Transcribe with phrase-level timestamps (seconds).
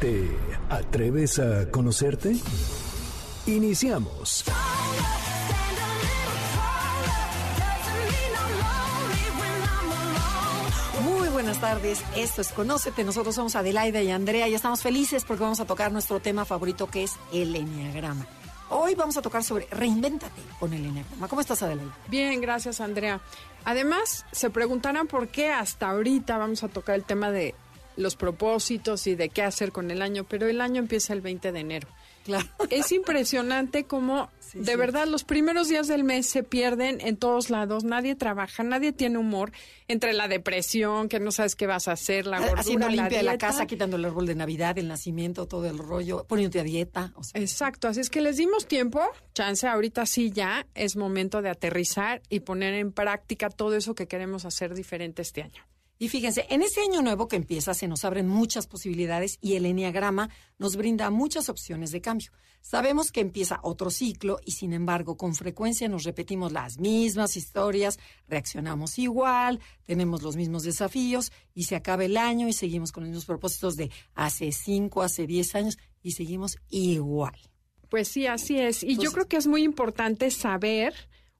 [0.00, 0.28] ¿Te
[0.68, 2.36] atreves a conocerte?
[3.46, 4.44] Iniciamos.
[11.02, 15.44] Muy buenas tardes, esto es Conócete, nosotros somos Adelaida y Andrea y estamos felices porque
[15.44, 18.26] vamos a tocar nuestro tema favorito que es el Enneagrama.
[18.68, 21.28] Hoy vamos a tocar sobre reinvéntate con el Enneagrama.
[21.28, 21.96] ¿Cómo estás, Adelaida?
[22.08, 23.22] Bien, gracias, Andrea.
[23.64, 27.54] Además, se preguntarán por qué hasta ahorita vamos a tocar el tema de
[27.96, 31.52] los propósitos y de qué hacer con el año, pero el año empieza el 20
[31.52, 31.88] de enero.
[32.24, 32.46] Claro.
[32.70, 34.76] Es impresionante cómo Sí, de sí.
[34.76, 39.18] verdad los primeros días del mes se pierden en todos lados, nadie trabaja, nadie tiene
[39.18, 39.52] humor,
[39.86, 43.30] entre la depresión, que no sabes qué vas a hacer, la gordura, Haciendo limpia la
[43.32, 43.46] dieta.
[43.46, 47.12] casa, quitando el árbol de Navidad, el nacimiento, todo el rollo, poniéndote a dieta.
[47.16, 49.00] O sea, Exacto, así es que les dimos tiempo,
[49.34, 54.06] chance, ahorita sí ya es momento de aterrizar y poner en práctica todo eso que
[54.08, 55.62] queremos hacer diferente este año.
[55.98, 59.64] Y fíjense, en este año nuevo que empieza se nos abren muchas posibilidades y el
[59.64, 62.32] Enneagrama nos brinda muchas opciones de cambio.
[62.60, 67.98] Sabemos que empieza otro ciclo y sin embargo con frecuencia nos repetimos las mismas historias,
[68.28, 73.10] reaccionamos igual, tenemos los mismos desafíos y se acaba el año y seguimos con los
[73.10, 77.38] mismos propósitos de hace cinco, hace diez años y seguimos igual.
[77.88, 78.82] Pues sí, así es.
[78.82, 80.92] Y yo creo que es muy importante saber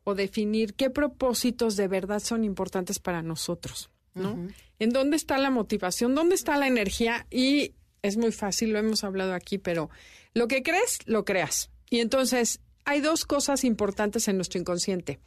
[0.04, 4.48] o definir qué propósitos de verdad son importantes para nosotros, ¿no?
[4.78, 6.14] ¿En dónde está la motivación?
[6.14, 7.26] ¿Dónde está la energía?
[7.30, 9.90] Y es muy fácil, lo hemos hablado aquí, pero
[10.34, 11.70] lo que crees, lo creas.
[11.88, 15.20] Y entonces hay dos cosas importantes en nuestro inconsciente.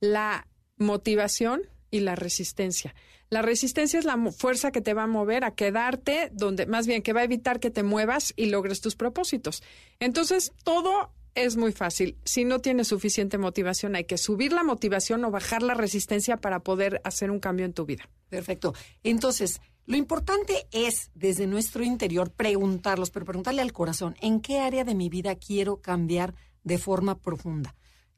[0.00, 2.94] La motivación y la resistencia.
[3.28, 7.02] La resistencia es la fuerza que te va a mover a quedarte donde, más bien
[7.02, 9.62] que va a evitar que te muevas y logres tus propósitos.
[10.00, 12.16] Entonces, todo es muy fácil.
[12.24, 16.60] Si no tienes suficiente motivación, hay que subir la motivación o bajar la resistencia para
[16.60, 18.08] poder hacer un cambio en tu vida.
[18.28, 18.74] Perfecto.
[19.02, 24.84] Entonces, lo importante es desde nuestro interior preguntarlos, pero preguntarle al corazón, ¿en qué área
[24.84, 27.74] de mi vida quiero cambiar de forma profunda?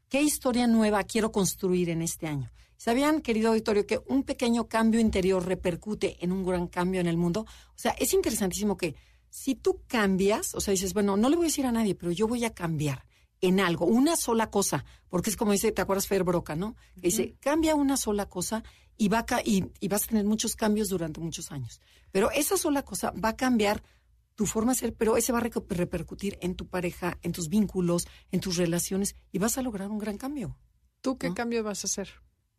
[0.08, 2.50] ¿Qué historia nueva quiero construir en este año?
[2.76, 7.16] ¿Sabían, querido auditorio, que un pequeño cambio interior repercute en un gran cambio en el
[7.16, 7.46] mundo?
[7.70, 8.94] O sea, es interesantísimo que
[9.34, 12.12] si tú cambias, o sea, dices, bueno, no le voy a decir a nadie, pero
[12.12, 13.04] yo voy a cambiar
[13.40, 16.76] en algo, una sola cosa, porque es como dice, ¿te acuerdas Fer Broca, no?
[16.94, 18.62] Que dice, cambia una sola cosa
[18.96, 21.80] y, va a y, y vas a tener muchos cambios durante muchos años.
[22.12, 23.82] Pero esa sola cosa va a cambiar
[24.36, 28.06] tu forma de ser, pero ese va a repercutir en tu pareja, en tus vínculos,
[28.30, 30.56] en tus relaciones y vas a lograr un gran cambio.
[31.00, 31.34] ¿Tú qué ¿No?
[31.34, 32.08] cambio vas a hacer?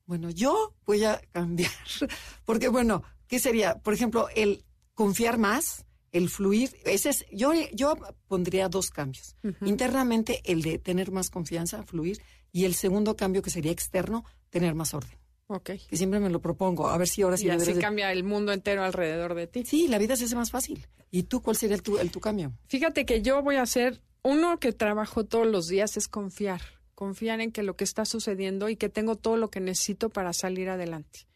[0.06, 1.72] Bueno, yo voy a cambiar,
[2.44, 3.80] porque bueno, ¿qué sería?
[3.80, 5.86] Por ejemplo, el confiar más,
[6.18, 7.96] el fluir, ese es, yo, yo
[8.28, 9.36] pondría dos cambios.
[9.62, 12.22] Internamente, el de tener más confianza, fluir,
[12.52, 15.18] y el segundo cambio que sería externo, tener más orden.
[15.48, 15.72] Ok.
[15.90, 18.24] Que siempre me lo propongo, a ver si ahora sí Y así de- cambia el
[18.24, 19.66] mundo entero alrededor de ti.
[19.66, 20.88] Sí, la vida se hace más fácil.
[21.12, 22.54] ¿Y tú cuál sería el tu, el tu cambio?
[22.68, 26.62] Fíjate que yo voy a hacer, uno que trabajo todos los días es confiar,
[26.96, 30.34] confiar en que lo que está sucediendo y que tengo todo lo que necesito para
[30.34, 31.28] salir adelante.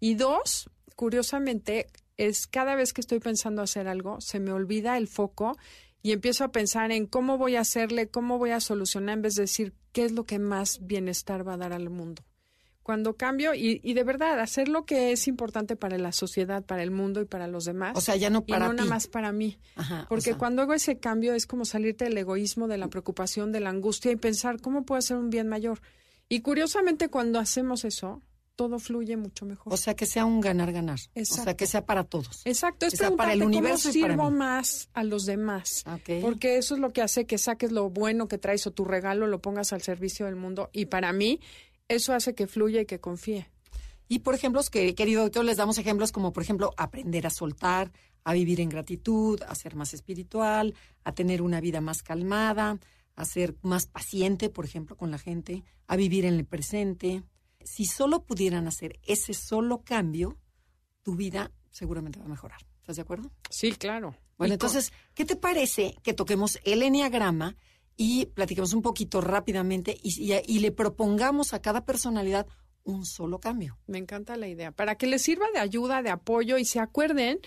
[0.00, 5.08] Y dos, curiosamente, es cada vez que estoy pensando hacer algo, se me olvida el
[5.08, 5.56] foco
[6.02, 9.34] y empiezo a pensar en cómo voy a hacerle, cómo voy a solucionar, en vez
[9.34, 12.22] de decir qué es lo que más bienestar va a dar al mundo.
[12.82, 16.84] Cuando cambio, y, y de verdad, hacer lo que es importante para la sociedad, para
[16.84, 17.96] el mundo y para los demás.
[17.96, 18.76] O sea, ya no y para no ti.
[18.76, 19.58] nada más para mí.
[19.74, 22.86] Ajá, o Porque sea, cuando hago ese cambio es como salirte del egoísmo, de la
[22.86, 25.80] preocupación, de la angustia y pensar cómo puedo hacer un bien mayor.
[26.28, 28.22] Y curiosamente cuando hacemos eso,
[28.56, 29.72] todo fluye mucho mejor.
[29.72, 30.98] O sea, que sea un ganar-ganar.
[31.14, 32.42] O sea, que sea para todos.
[32.46, 34.36] Exacto, es sea, para el universo cómo y para sirvo mí.
[34.38, 35.84] más a los demás.
[36.22, 39.26] Porque eso es lo que hace que saques lo bueno que traes o tu regalo
[39.26, 40.70] lo pongas al servicio del mundo.
[40.72, 41.40] Y para mí,
[41.88, 43.46] eso hace que fluya y que confíe.
[44.08, 47.92] Y por ejemplo, que, querido doctor, les damos ejemplos como, por ejemplo, aprender a soltar,
[48.24, 50.74] a vivir en gratitud, a ser más espiritual,
[51.04, 52.78] a tener una vida más calmada,
[53.16, 57.22] a ser más paciente, por ejemplo, con la gente, a vivir en el presente.
[57.66, 60.38] Si solo pudieran hacer ese solo cambio,
[61.02, 62.60] tu vida seguramente va a mejorar.
[62.80, 63.30] ¿Estás de acuerdo?
[63.50, 64.16] Sí, claro.
[64.38, 67.56] Bueno, entonces, ¿qué te parece que toquemos el enneagrama
[67.96, 72.46] y platiquemos un poquito rápidamente y, y- y le propongamos a cada personalidad
[72.84, 73.78] un solo cambio?
[73.86, 74.70] Me encanta la idea.
[74.72, 77.40] Para que les sirva de ayuda, de apoyo y se acuerden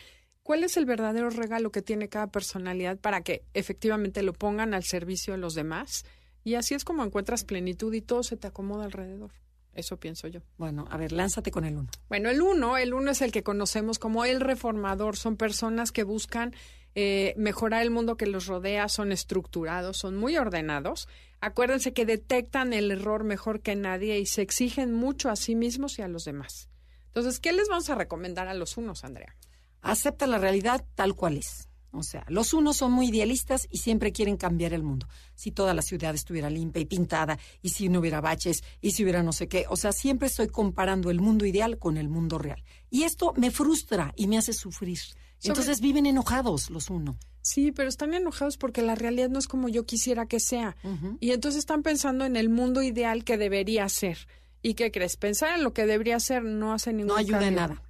[0.44, 4.84] cuál es el verdadero regalo que tiene cada personalidad para que efectivamente lo pongan al
[4.84, 6.04] servicio de los demás.
[6.44, 9.32] Y así es como encuentras plenitud y todo se te acomoda alrededor.
[9.80, 10.42] Eso pienso yo.
[10.58, 11.90] Bueno, a ver, lánzate con el uno.
[12.10, 15.16] Bueno, el uno, el uno es el que conocemos como el reformador.
[15.16, 16.54] Son personas que buscan
[16.96, 21.08] eh, mejorar el mundo que los rodea, son estructurados, son muy ordenados.
[21.40, 25.98] Acuérdense que detectan el error mejor que nadie y se exigen mucho a sí mismos
[25.98, 26.70] y a los demás.
[27.08, 29.36] Entonces, ¿qué les vamos a recomendar a los unos, Andrea?
[29.82, 31.69] Acepta la realidad tal cual es.
[31.92, 35.08] O sea, los unos son muy idealistas y siempre quieren cambiar el mundo.
[35.34, 39.04] Si toda la ciudad estuviera limpia y pintada, y si no hubiera baches, y si
[39.04, 39.66] hubiera no sé qué.
[39.70, 42.64] O sea, siempre estoy comparando el mundo ideal con el mundo real.
[42.90, 45.00] Y esto me frustra y me hace sufrir.
[45.44, 47.16] Entonces viven enojados los unos.
[47.42, 50.76] Sí, pero están enojados porque la realidad no es como yo quisiera que sea.
[51.20, 54.28] Y entonces están pensando en el mundo ideal que debería ser.
[54.62, 55.16] ¿Y qué crees?
[55.16, 57.82] Pensar en lo que debería ser no hace ningún No ayuda en nada.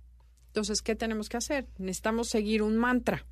[0.47, 1.67] Entonces, ¿qué tenemos que hacer?
[1.77, 3.25] Necesitamos seguir un mantra.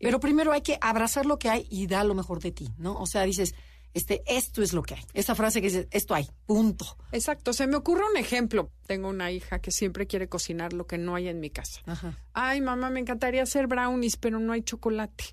[0.00, 2.98] Pero primero hay que abrazar lo que hay y dar lo mejor de ti, ¿no?
[2.98, 3.54] O sea, dices,
[3.94, 5.04] este, esto es lo que hay.
[5.14, 6.96] Esa frase que dice, esto hay, punto.
[7.12, 7.52] Exacto.
[7.52, 8.70] Se me ocurre un ejemplo.
[8.86, 11.80] Tengo una hija que siempre quiere cocinar lo que no hay en mi casa.
[12.32, 15.24] Ay, mamá, me encantaría hacer brownies, pero no hay chocolate.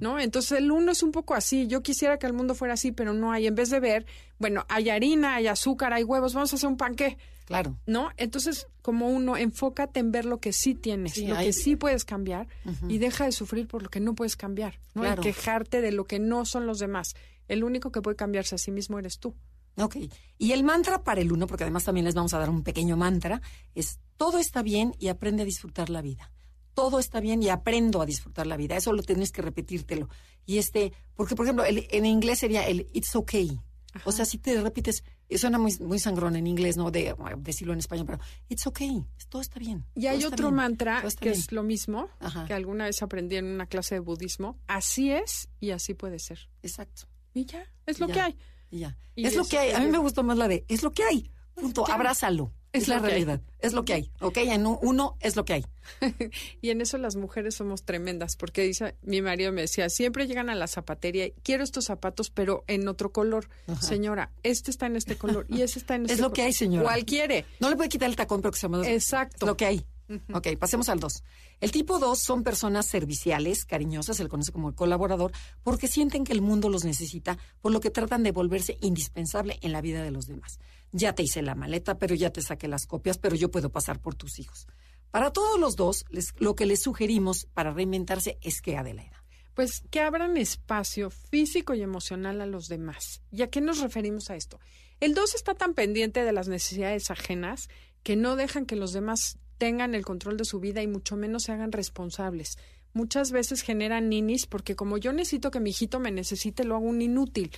[0.00, 0.20] ¿No?
[0.20, 1.66] Entonces el uno es un poco así.
[1.66, 3.46] Yo quisiera que el mundo fuera así, pero no hay.
[3.46, 4.04] En vez de ver,
[4.38, 7.16] bueno, hay harina, hay azúcar, hay huevos, vamos a hacer un panqué.
[7.46, 7.78] Claro.
[7.86, 8.10] ¿No?
[8.18, 12.48] Entonces, como uno, enfócate en ver lo que sí tienes, lo que sí puedes cambiar
[12.88, 15.10] y deja de sufrir por lo que no puedes cambiar, ¿no?
[15.10, 17.14] Y quejarte de lo que no son los demás.
[17.52, 19.34] El único que puede cambiarse a sí mismo eres tú.
[19.76, 19.96] Ok.
[20.38, 22.96] Y el mantra para el uno, porque además también les vamos a dar un pequeño
[22.96, 23.42] mantra,
[23.74, 26.32] es todo está bien y aprende a disfrutar la vida.
[26.72, 28.78] Todo está bien y aprendo a disfrutar la vida.
[28.78, 30.08] Eso lo tienes que repetírtelo.
[30.46, 33.60] Y este, porque por ejemplo, en inglés sería el it's okay.
[34.06, 35.04] O sea, si te repites,
[35.36, 36.90] suena muy, muy sangrón en inglés, ¿no?
[36.90, 39.84] De decirlo en español, pero it's okay, todo está bien.
[39.94, 42.08] Y hay otro mantra que es lo mismo,
[42.46, 44.58] que alguna vez aprendí en una clase de budismo.
[44.66, 46.48] Así es y así puede ser.
[46.62, 47.11] Exacto.
[47.34, 48.36] Y ya, es lo que hay.
[48.70, 48.98] Y ya.
[49.16, 49.72] es lo que hay.
[49.72, 51.30] A mí me gustó más la de, es lo que hay.
[51.54, 51.90] Punto.
[51.90, 52.52] Abrázalo.
[52.72, 54.38] Es, la realidad, es lo que hay, ¿ok?
[54.38, 55.66] En uno es lo que hay.
[56.62, 60.48] y en eso las mujeres somos tremendas, porque dice, mi marido me decía, siempre llegan
[60.48, 63.50] a la zapatería, quiero estos zapatos, pero en otro color.
[63.78, 66.54] Señora, este está en este color y ese está en este Es lo que hay,
[66.54, 66.84] señora.
[66.84, 67.44] ¿Cuál quiere?
[67.60, 68.88] No le puede quitar el tacón, pero que se llama...
[68.88, 69.44] Exacto.
[69.44, 69.84] Lo que hay.
[70.32, 71.24] Ok, pasemos al 2.
[71.60, 75.32] El tipo 2 son personas serviciales, cariñosas, se le conoce como el colaborador,
[75.62, 79.72] porque sienten que el mundo los necesita, por lo que tratan de volverse indispensable en
[79.72, 80.58] la vida de los demás.
[80.92, 84.00] Ya te hice la maleta, pero ya te saqué las copias, pero yo puedo pasar
[84.00, 84.66] por tus hijos.
[85.10, 86.04] Para todos los dos,
[86.38, 89.22] lo que les sugerimos para reinventarse es que Adelaida.
[89.54, 93.20] Pues que abran espacio físico y emocional a los demás.
[93.30, 94.58] ¿Y a qué nos referimos a esto?
[95.00, 97.68] El 2 está tan pendiente de las necesidades ajenas
[98.02, 101.44] que no dejan que los demás tengan el control de su vida y mucho menos
[101.44, 102.58] se hagan responsables.
[102.94, 106.86] Muchas veces generan ninis porque como yo necesito que mi hijito me necesite, lo hago
[106.86, 107.52] un inútil.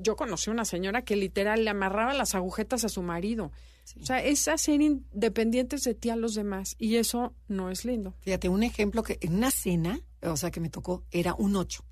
[0.00, 3.52] Yo conocí una señora que literal le amarraba las agujetas a su marido.
[4.00, 8.14] O sea, es hacer independientes de ti a los demás y eso no es lindo.
[8.20, 11.84] Fíjate, un ejemplo que en una cena, o sea, que me tocó, era un ocho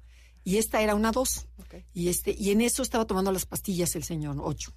[0.43, 1.49] y esta era una dos.
[1.93, 4.73] Y este y en eso estaba tomando las pastillas el señor ocho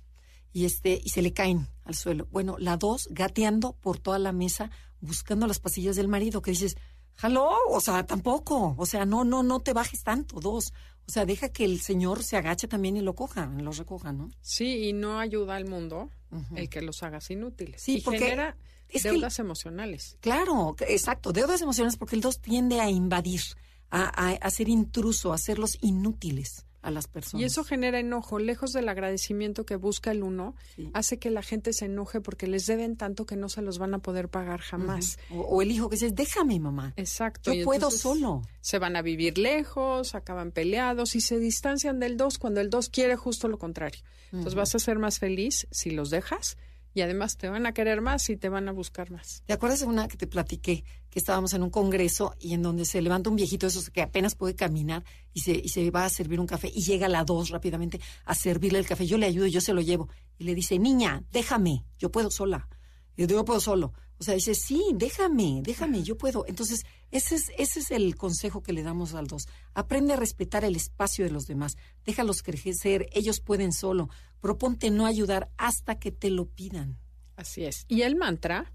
[0.53, 2.27] y este y se le caen al suelo.
[2.31, 4.69] Bueno, la dos gateando por toda la mesa
[5.01, 6.77] buscando las pasillas del marido que dices,
[7.15, 10.71] "Jaló, o sea, tampoco, o sea, no no no te bajes tanto, dos.
[11.05, 14.29] O sea, deja que el señor se agache también y lo coja, lo recoja, ¿no?
[14.39, 16.09] Sí, y no ayuda al mundo
[16.55, 17.81] el que los hagas inútiles.
[17.81, 18.55] Sí, porque genera
[19.03, 20.17] deudas emocionales.
[20.21, 23.41] Claro, exacto, deudas emocionales porque el dos tiende a invadir,
[23.89, 27.41] a, a, a ser intruso, a hacerlos inútiles a las personas.
[27.41, 30.55] Y eso genera enojo, lejos del agradecimiento que busca el uno,
[30.93, 33.93] hace que la gente se enoje porque les deben tanto que no se los van
[33.93, 35.17] a poder pagar jamás.
[35.31, 36.93] o, el hijo que dice, déjame mamá.
[36.97, 37.53] Exacto.
[37.53, 38.43] Yo puedo solo.
[38.61, 42.89] Se van a vivir lejos, acaban peleados y se distancian del dos cuando el dos
[42.89, 44.01] quiere justo lo contrario.
[44.31, 46.57] Entonces vas a ser más feliz si los dejas
[46.93, 49.43] y además te van a querer más y te van a buscar más.
[49.45, 50.83] ¿Te acuerdas de una que te platiqué?
[51.09, 54.01] Que estábamos en un congreso y en donde se levanta un viejito de esos que
[54.01, 57.09] apenas puede caminar y se, y se va a servir un café y llega a
[57.09, 59.05] la dos rápidamente a servirle el café.
[59.05, 60.09] Yo le ayudo yo se lo llevo.
[60.37, 62.67] Y le dice, niña, déjame, yo puedo sola.
[63.15, 63.93] Y yo digo, puedo solo.
[64.19, 66.45] O sea, dice, sí, déjame, déjame, yo puedo.
[66.47, 69.47] Entonces, ese es, ese es el consejo que le damos al dos.
[69.73, 71.75] Aprende a respetar el espacio de los demás.
[72.05, 74.09] Déjalos crecer, ellos pueden solo.
[74.39, 76.99] Proponte no ayudar hasta que te lo pidan.
[77.35, 77.85] Así es.
[77.87, 78.71] Y el mantra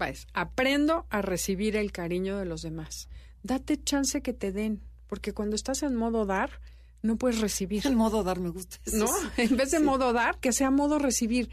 [0.00, 3.08] va es, aprendo a recibir el cariño de los demás.
[3.42, 6.60] Date chance que te den, porque cuando estás en modo dar,
[7.02, 7.86] no puedes recibir.
[7.86, 8.78] El modo dar me gusta.
[8.92, 9.06] ¿No?
[9.36, 11.50] En vez de modo dar, que sea modo recibir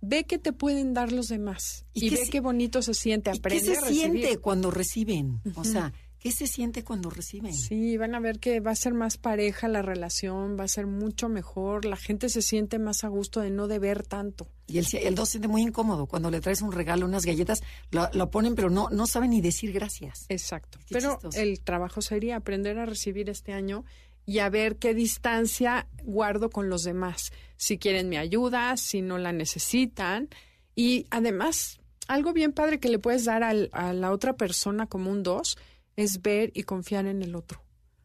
[0.00, 3.68] ve que te pueden dar los demás y, ve qué bonito se siente, aprende ¿y
[3.68, 5.40] qué se siente cuando reciben?
[5.56, 7.54] O sea, ¿Qué se siente cuando reciben?
[7.54, 10.86] Sí, van a ver que va a ser más pareja la relación, va a ser
[10.86, 14.46] mucho mejor, la gente se siente más a gusto de no deber tanto.
[14.66, 17.62] Y el, el dos se siente muy incómodo cuando le traes un regalo, unas galletas,
[17.90, 20.26] lo, lo ponen, pero no, no saben ni decir gracias.
[20.28, 20.78] Exacto.
[20.90, 23.86] pero el trabajo sería aprender a recibir este año
[24.30, 27.32] y a ver qué distancia guardo con los demás.
[27.56, 30.28] Si quieren mi ayuda, si no la necesitan.
[30.76, 35.10] Y además, algo bien padre que le puedes dar al, a la otra persona como
[35.10, 35.58] un dos
[35.96, 37.60] es ver y confiar en el otro.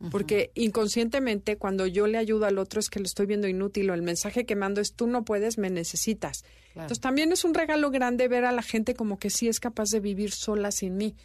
[0.10, 3.94] Porque inconscientemente cuando yo le ayudo al otro es que lo estoy viendo inútil o
[3.94, 6.44] el mensaje que mando es tú no puedes, me necesitas.
[6.70, 9.91] Entonces también es un regalo grande ver a la gente como que sí es capaz
[9.91, 11.15] de vivir sola sin mí.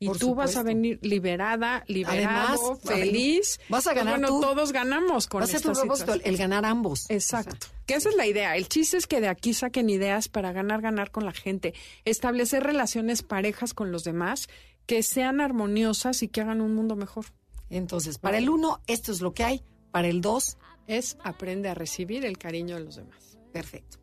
[0.00, 3.58] Y tú vas a venir liberada, liberado, feliz.
[3.68, 7.10] Vas a ganar bueno, todos ganamos con Va a ser tu propósito, el, ganar ambos.
[7.10, 7.66] Exacto.
[7.84, 8.56] que esa es la idea.
[8.56, 11.74] El chiste es que de aquí saquen ideas para ganar, ganar con la gente.
[12.04, 14.48] Establecer relaciones parejas con los demás
[14.86, 17.26] que sean armoniosas y que hagan un mundo mejor.
[17.68, 19.62] Entonces, para el uno, esto es lo que hay.
[19.90, 23.36] Para el dos, es aprende a recibir el cariño de los demás.
[23.52, 23.98] Perfecto.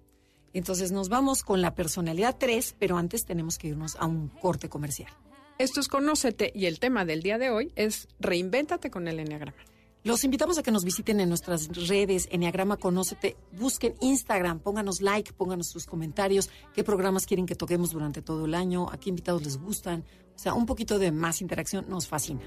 [0.54, 4.70] Entonces nos vamos con la personalidad 3, pero antes tenemos que irnos a un corte
[4.70, 5.12] comercial.
[5.58, 9.58] Esto es Conócete y el tema del día de hoy es Reinvéntate con el Enneagrama.
[10.04, 15.32] Los invitamos a que nos visiten en nuestras redes, Enneagrama Conócete, busquen Instagram, pónganos like,
[15.32, 19.44] pónganos sus comentarios, qué programas quieren que toquemos durante todo el año, a qué invitados
[19.44, 20.04] les gustan.
[20.36, 22.44] O sea, un poquito de más interacción nos fascina.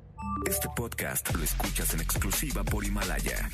[0.50, 3.48] Este podcast lo escuchas en exclusiva por Himalaya.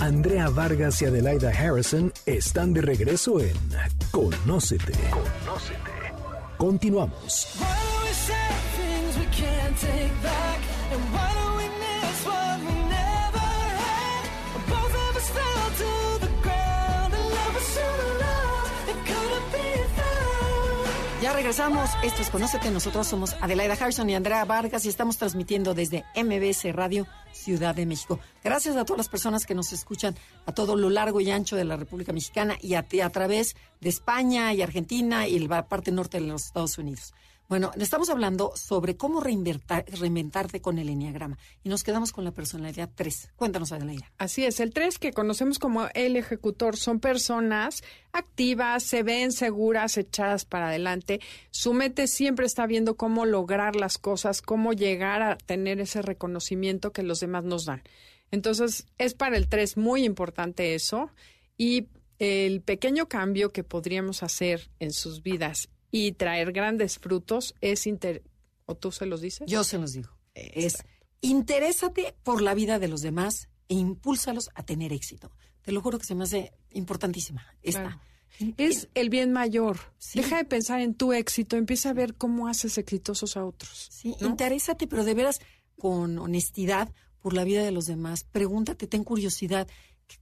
[0.00, 3.54] Andrea Vargas y Adelaida Harrison están de regreso en
[4.10, 4.92] Conócete.
[5.10, 5.90] Conócete.
[6.56, 7.48] Continuamos.
[21.34, 21.90] Regresamos.
[22.02, 22.70] Esto es Conócete.
[22.70, 27.86] Nosotros somos Adelaida Harrison y Andrea Vargas y estamos transmitiendo desde MBS Radio Ciudad de
[27.86, 28.18] México.
[28.42, 31.64] Gracias a todas las personas que nos escuchan a todo lo largo y ancho de
[31.64, 36.26] la República Mexicana y a través de España y Argentina y la parte norte de
[36.26, 37.14] los Estados Unidos.
[37.50, 42.88] Bueno, estamos hablando sobre cómo reinventarte con el Enneagrama y nos quedamos con la personalidad
[42.94, 43.32] 3.
[43.34, 44.12] Cuéntanos, Adelaida.
[44.18, 49.98] Así es, el 3 que conocemos como el ejecutor son personas activas, se ven seguras,
[49.98, 51.18] echadas para adelante.
[51.50, 56.92] Su mente siempre está viendo cómo lograr las cosas, cómo llegar a tener ese reconocimiento
[56.92, 57.82] que los demás nos dan.
[58.30, 61.10] Entonces, es para el 3 muy importante eso
[61.58, 61.88] y
[62.20, 68.22] el pequeño cambio que podríamos hacer en sus vidas y traer grandes frutos es inter
[68.66, 69.46] o tú se los dices?
[69.48, 70.10] Yo se los digo.
[70.34, 70.84] Es
[71.20, 75.30] interésate por la vida de los demás e impúlsalos a tener éxito.
[75.62, 78.00] Te lo juro que se me hace importantísima esta.
[78.56, 79.78] Es el bien mayor.
[80.14, 83.88] Deja de pensar en tu éxito, empieza a ver cómo haces exitosos a otros.
[83.90, 85.40] Sí, interésate, pero de veras
[85.78, 88.24] con honestidad por la vida de los demás.
[88.24, 89.68] Pregúntate, ten curiosidad.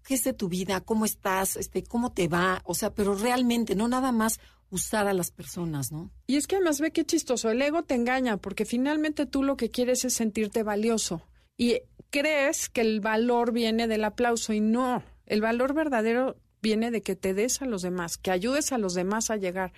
[0.04, 0.80] ¿Qué, es de tu vida?
[0.80, 1.56] ¿Cómo estás?
[1.56, 2.60] Este, ¿Cómo te va?
[2.64, 6.10] O sea, pero realmente, no nada más usar a las personas, ¿no?
[6.26, 9.56] Y es que además ve qué chistoso, el ego te engaña porque finalmente tú lo
[9.56, 11.22] que quieres es sentirte valioso
[11.56, 17.02] y crees que el valor viene del aplauso y no, el valor verdadero viene de
[17.02, 19.72] que te des a los demás, que ayudes a los demás a llegar.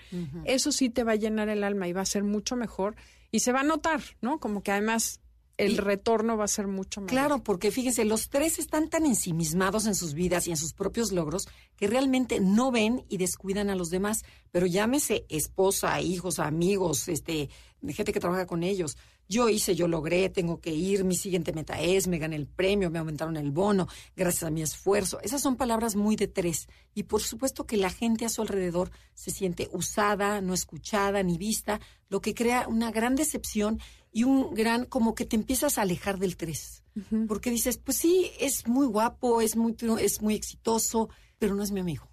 [0.44, 2.96] Eso sí te va a llenar el alma y va a ser mucho mejor
[3.30, 4.40] y se va a notar, ¿no?
[4.40, 5.20] Como que además
[5.66, 7.10] el retorno va a ser mucho mejor.
[7.10, 11.12] Claro, porque fíjense, los tres están tan ensimismados en sus vidas y en sus propios
[11.12, 14.22] logros que realmente no ven y descuidan a los demás.
[14.50, 17.50] Pero llámese esposa, hijos, amigos, este,
[17.88, 18.96] gente que trabaja con ellos.
[19.30, 22.90] Yo hice, yo logré, tengo que ir, mi siguiente meta es, me gané el premio,
[22.90, 25.20] me aumentaron el bono, gracias a mi esfuerzo.
[25.20, 26.66] Esas son palabras muy de tres.
[26.96, 31.38] Y por supuesto que la gente a su alrededor se siente usada, no escuchada ni
[31.38, 33.78] vista, lo que crea una gran decepción
[34.10, 36.82] y un gran, como que te empiezas a alejar del tres.
[37.28, 41.08] Porque dices, pues sí, es muy guapo, es muy, es muy exitoso,
[41.38, 42.10] pero no es mi amigo.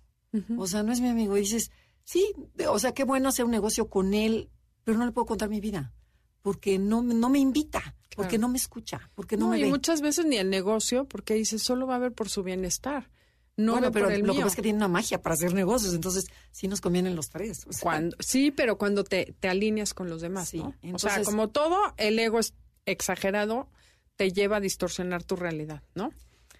[0.55, 1.35] O sea, no es mi amigo.
[1.35, 1.71] Y dices,
[2.03, 2.31] sí,
[2.69, 4.51] o sea, qué bueno hacer un negocio con él,
[4.83, 5.95] pero no le puedo contar mi vida.
[6.47, 10.25] Porque no, no me invita, porque no me escucha, porque no, me y muchas veces
[10.25, 13.09] ni el negocio, porque dices, solo va a ver por su bienestar.
[13.57, 15.53] no bueno, pero por el lo que pasa es que tiene una magia para hacer
[15.53, 17.67] negocios, entonces sí nos convienen los tres.
[17.67, 20.69] o sea, Cuando, sí, pero cuando te, te alineas con los demás, Sí, ¿no?
[20.69, 22.53] o sea, entonces- como todo, el ego es
[22.85, 23.67] exagerado
[24.15, 26.11] te lleva a distorsionar tu realidad, ¿no?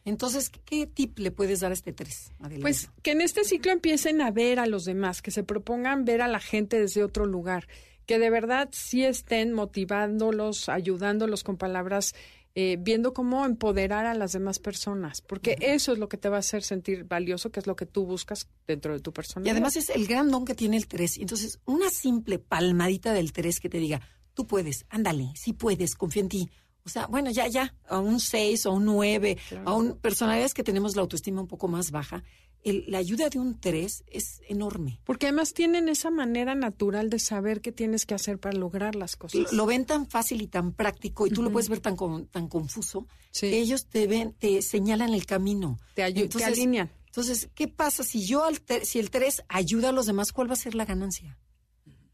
[0.06, 2.32] Entonces, ¿qué, tip le puedes dar a este tres?
[2.40, 2.62] Adelaida?
[2.62, 6.22] Pues que en este ciclo empiecen a ver a los demás, que se propongan ver
[6.22, 7.68] a la gente desde otro lugar,
[8.08, 12.16] que de verdad sí estén motivándolos, ayudándolos con palabras,
[12.56, 16.38] eh, viendo cómo empoderar a las demás personas, porque eso es lo que te va
[16.38, 19.46] a hacer sentir valioso, que es lo que tú buscas dentro de tu persona.
[19.46, 21.20] Y además es el gran don que tiene el 3.
[21.20, 24.02] Entonces, una simple palmadita del 3 que te diga,
[24.34, 26.50] tú puedes, ándale, sí puedes, confía en ti.
[26.84, 30.64] O sea, bueno, ya, ya, a un 6 o un 9, a un, personalidades que
[30.64, 32.24] tenemos la autoestima un poco más baja,
[32.64, 35.00] el- la ayuda de un 3 es enorme.
[35.06, 39.16] Porque además tienen esa manera natural de saber qué tienes que hacer para lograr las
[39.16, 39.54] cosas.
[39.54, 42.48] lo ven tan fácil y tan práctico y tú lo puedes ver tan, con- tan
[42.48, 43.50] confuso Sí.
[43.50, 45.78] que ellos te ven, te señalan el camino.
[45.96, 46.92] Te ayu- te alinean.
[47.06, 50.54] Entonces, ¿qué pasa si yo, al si el 3 ayuda a los demás, cuál va
[50.54, 51.38] a ser la ganancia?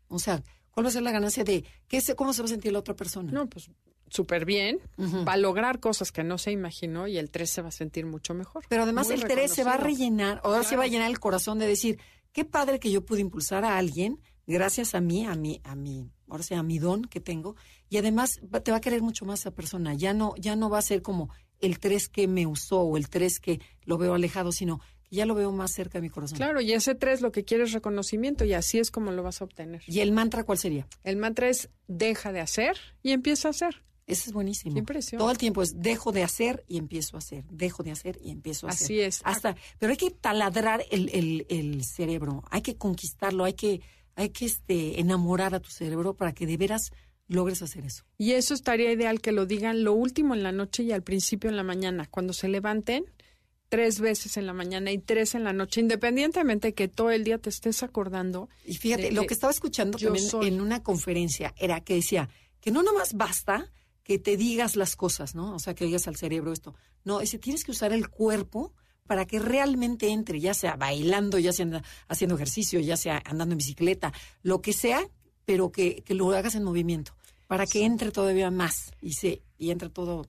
[0.08, 2.50] O sea, ¿cuál va a ser la ganancia de qué se, cómo se va a
[2.50, 3.32] sentir la otra persona?
[3.32, 3.70] No, pues
[4.14, 4.80] súper bien,
[5.28, 8.06] va a lograr cosas que no se imaginó y el 3 se va a sentir
[8.06, 8.64] mucho mejor.
[8.70, 11.20] Pero además Muy el 3 se va a rellenar, ahora se va a llenar el
[11.20, 12.00] corazón de decir,
[12.32, 16.10] qué padre que yo pude impulsar a alguien gracias a mí, a mí, a mí,
[16.28, 17.56] ahora sea a mi don que tengo,
[17.90, 19.94] y además te va a querer mucho más esa persona.
[19.94, 21.30] Ya no, ya no va a ser como
[21.60, 25.26] el 3 que me usó o el 3 que lo veo alejado, sino que ya
[25.26, 26.38] lo veo más cerca de mi corazón.
[26.38, 29.42] Claro, y ese 3 lo que quiere es reconocimiento y así es como lo vas
[29.42, 29.82] a obtener.
[29.88, 30.88] ¿Y el mantra cuál sería?
[31.04, 33.84] El mantra es deja de hacer y empieza a hacer.
[34.06, 34.74] Ese es buenísimo.
[34.74, 35.20] Qué impresión.
[35.20, 38.32] Todo el tiempo es dejo de hacer y empiezo a hacer, dejo de hacer y
[38.32, 38.86] empiezo a hacer.
[38.86, 39.22] Así es.
[39.24, 43.82] Hasta, pero hay que taladrar el, el, el cerebro, hay que conquistarlo, hay que,
[44.16, 46.92] hay que este, enamorar a tu cerebro para que de veras
[47.28, 48.04] logres hacer eso.
[48.18, 51.50] Y eso estaría ideal que lo digan lo último en la noche y al principio
[51.50, 53.06] en la mañana, cuando se levanten
[53.70, 57.40] tres veces en la mañana y tres en la noche, independientemente que todo el día
[57.40, 58.50] te estés acordando.
[58.66, 60.48] Y fíjate, lo que que estaba escuchando también soy.
[60.48, 62.30] en una conferencia era que decía
[62.60, 63.72] que no nomás basta
[64.04, 65.56] que te digas las cosas, ¿no?
[65.56, 66.76] O sea, que digas al cerebro esto.
[67.04, 68.74] No, ese tienes que usar el cuerpo
[69.08, 73.58] para que realmente entre, ya sea bailando, ya sea haciendo ejercicio, ya sea andando en
[73.58, 75.02] bicicleta, lo que sea,
[75.46, 77.16] pero que, que lo hagas en movimiento,
[77.48, 80.26] para que entre todavía más y se y entre todo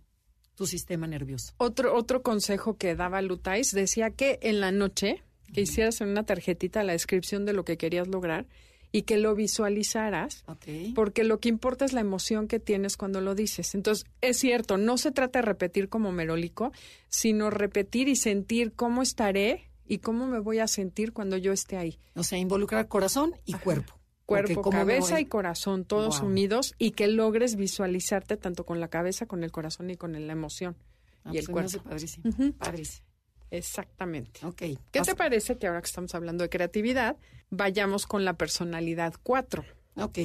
[0.54, 1.52] tu sistema nervioso.
[1.56, 5.22] Otro, otro consejo que daba Lutais decía que en la noche
[5.52, 8.46] que hicieras en una tarjetita la descripción de lo que querías lograr
[8.96, 10.44] y que lo visualizaras,
[10.94, 13.74] porque lo que importa es la emoción que tienes cuando lo dices.
[13.74, 16.70] Entonces, es cierto, no se trata de repetir como merólico,
[17.08, 21.76] sino repetir y sentir cómo estaré y cómo me voy a sentir cuando yo esté
[21.76, 21.98] ahí.
[22.14, 23.98] O sea, involucrar corazón y cuerpo.
[24.26, 26.28] Cuerpo, cabeza y corazón, todos Wow.
[26.28, 30.32] unidos y que logres visualizarte tanto con la cabeza, con el corazón y con la
[30.32, 30.76] emoción
[31.24, 31.88] Ah, y el pues, cuerpo.
[31.90, 32.28] Padrísimo.
[32.30, 32.52] Ujú.
[32.52, 33.06] Padrísimo.
[33.50, 34.44] Exactamente.
[34.44, 34.62] Ok.
[34.90, 37.16] ¿Qué te parece que ahora que estamos hablando de creatividad,
[37.50, 39.64] vayamos con la personalidad 4?
[39.96, 40.18] Ok.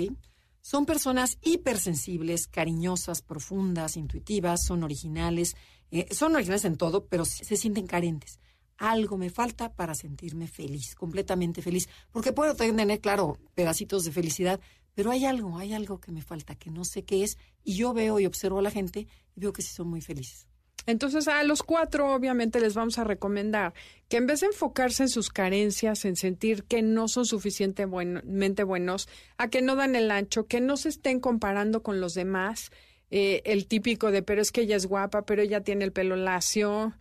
[0.62, 5.56] Son personas hipersensibles, cariñosas, profundas, intuitivas, son originales.
[5.92, 8.40] eh, son originales en todo, pero se sienten carentes.
[8.78, 11.90] Algo me falta para sentirme feliz, completamente feliz.
[12.12, 14.60] Porque puedo tener, claro, pedacitos de felicidad,
[14.94, 17.38] pero hay algo, hay algo que me falta, que no sé qué es.
[17.64, 20.48] Y yo veo y observo a la gente y veo que sí son muy felices.
[20.90, 23.76] Entonces, a los cuatro, obviamente, les vamos a recomendar
[24.08, 29.08] que en vez de enfocarse en sus carencias, en sentir que no son suficientemente buenos,
[29.38, 32.72] a que no dan el ancho, que no se estén comparando con los demás,
[33.12, 36.16] eh, el típico de, pero es que ella es guapa, pero ella tiene el pelo
[36.16, 36.96] lacio,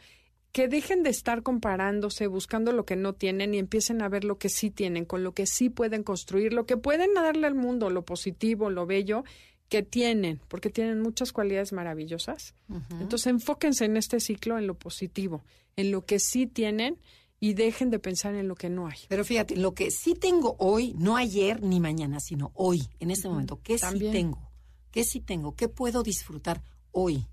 [0.53, 4.37] que dejen de estar comparándose, buscando lo que no tienen y empiecen a ver lo
[4.37, 7.88] que sí tienen, con lo que sí pueden construir, lo que pueden darle al mundo,
[7.88, 9.24] lo positivo, lo bello
[9.68, 12.54] que tienen, porque tienen muchas cualidades maravillosas.
[13.00, 15.44] Entonces enfóquense en este ciclo en lo positivo,
[15.76, 16.98] en lo que sí tienen
[17.40, 18.98] y dejen de pensar en lo que no hay.
[19.09, 23.28] Pero fíjate, lo que sí tengo hoy, no ayer ni mañana, sino hoy, en este
[23.28, 24.12] momento, ¿qué También.
[24.12, 24.50] sí tengo?
[24.90, 25.54] ¿Qué sí tengo?
[25.54, 27.26] ¿Qué puedo disfrutar hoy?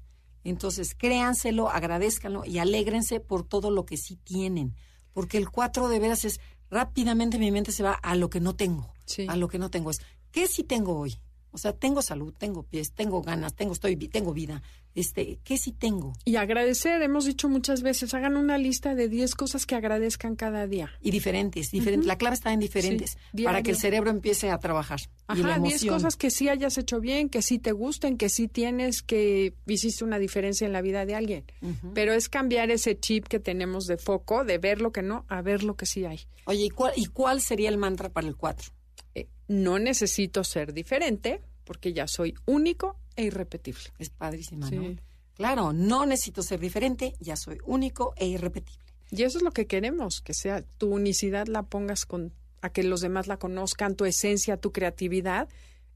[0.43, 4.75] Entonces, créanselo, agradezcanlo y alégrense por todo lo que sí tienen.
[5.13, 8.55] Porque el cuatro de veras es, rápidamente mi mente se va a lo que no
[8.55, 8.93] tengo.
[9.05, 9.25] Sí.
[9.27, 11.17] A lo que no tengo es, ¿qué sí tengo hoy?
[11.55, 14.61] O sea, tengo salud, tengo pies, tengo ganas, tengo, estoy, tengo vida.
[14.93, 16.11] Este, ¿qué sí tengo?
[16.25, 20.67] Y agradecer, hemos dicho muchas veces, hagan una lista de 10 cosas que agradezcan cada
[20.67, 20.91] día.
[21.01, 22.07] Y diferentes, diferentes.
[22.07, 24.99] La clave está en diferentes, Sí, para que el cerebro empiece a trabajar.
[25.27, 25.95] Ajá, 10 emoción.
[25.95, 30.03] cosas que sí hayas hecho bien, que sí te gusten, que sí tienes, que hiciste
[30.03, 31.45] una diferencia en la vida de alguien.
[31.93, 35.41] Pero es cambiar ese chip que tenemos de foco, de ver lo que no, a
[35.41, 36.19] ver lo que sí hay.
[36.47, 38.71] Oye, ¿y cuál, ¿y cuál sería el mantra para el 4?
[39.15, 43.84] Eh, no necesito ser diferente porque ya soy único e irrepetible.
[43.97, 44.75] Es padrísima, Sí.
[44.75, 44.95] ¿no?
[45.34, 48.86] Claro, no necesito ser diferente, ya soy único e irrepetible.
[49.12, 52.84] Y eso es lo que queremos, que sea tu unicidad la pongas con a que
[52.84, 55.47] los demás la conozcan, tu esencia, tu creatividad.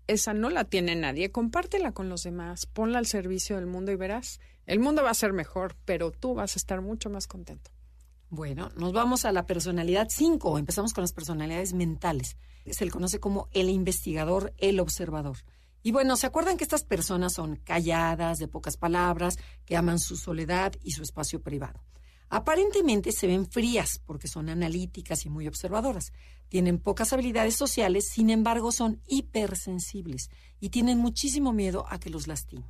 [0.07, 1.31] Esa no la tiene nadie.
[1.31, 5.15] Compártela con los demás, ponla al servicio del mundo y verás, el mundo va a
[5.15, 7.71] ser mejor, pero tú vas a estar mucho más contento.
[8.29, 10.59] Bueno, nos vamos a la personalidad 5.
[10.59, 12.37] Empezamos con las personalidades mentales.
[12.71, 15.37] Se le conoce como el investigador, el observador.
[15.81, 20.17] Y bueno, ¿se acuerdan que estas personas son calladas, de pocas palabras, que aman su
[20.17, 21.83] soledad y su espacio privado?
[22.29, 26.11] Aparentemente se ven frías porque son analíticas y muy observadoras.
[26.47, 30.29] Tienen pocas habilidades sociales, sin embargo son hipersensibles
[30.59, 32.69] y tienen muchísimo miedo a que los lastimen.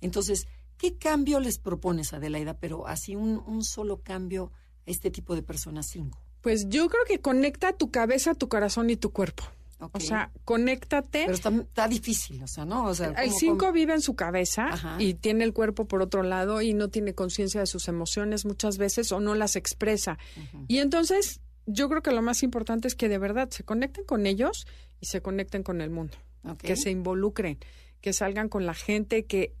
[0.00, 0.46] Entonces,
[0.78, 2.58] ¿qué cambio les propones, Adelaida?
[2.58, 4.52] Pero así un, un solo cambio
[4.86, 6.23] a este tipo de personas cinco.
[6.44, 9.44] Pues yo creo que conecta tu cabeza, tu corazón y tu cuerpo.
[9.92, 11.24] O sea, conéctate.
[11.26, 12.84] Pero está, difícil, o sea, ¿no?
[12.84, 16.60] O sea, el 5 vive en su cabeza y tiene el cuerpo por otro lado
[16.60, 20.18] y no tiene conciencia de sus emociones muchas veces o no las expresa.
[20.68, 24.26] Y entonces, yo creo que lo más importante es que de verdad se conecten con
[24.26, 24.66] ellos
[25.00, 26.16] y se conecten con el mundo.
[26.58, 27.58] Que se involucren,
[28.02, 29.54] que salgan con la gente, que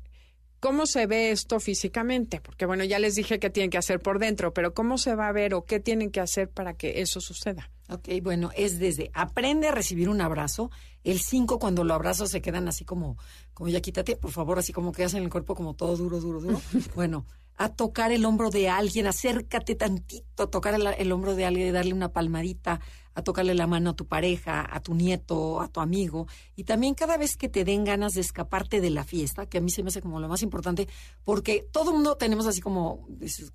[0.64, 2.40] ¿Cómo se ve esto físicamente?
[2.40, 5.28] Porque bueno, ya les dije qué tienen que hacer por dentro, pero ¿cómo se va
[5.28, 7.70] a ver o qué tienen que hacer para que eso suceda?
[7.90, 10.70] Ok, bueno, es desde aprende a recibir un abrazo.
[11.02, 13.18] El 5, cuando lo abrazo, se quedan así como,
[13.52, 16.40] como ya quítate, por favor, así como que hacen el cuerpo como todo duro, duro,
[16.40, 16.62] duro.
[16.94, 21.74] bueno, a tocar el hombro de alguien, acércate tantito a tocar el, hombro de alguien,
[21.74, 22.80] darle una palmadita,
[23.14, 26.26] a tocarle la mano a tu pareja, a tu nieto, a tu amigo.
[26.56, 29.60] Y también cada vez que te den ganas de escaparte de la fiesta, que a
[29.60, 30.88] mí se me hace como lo más importante,
[31.24, 33.06] porque todo el mundo tenemos así como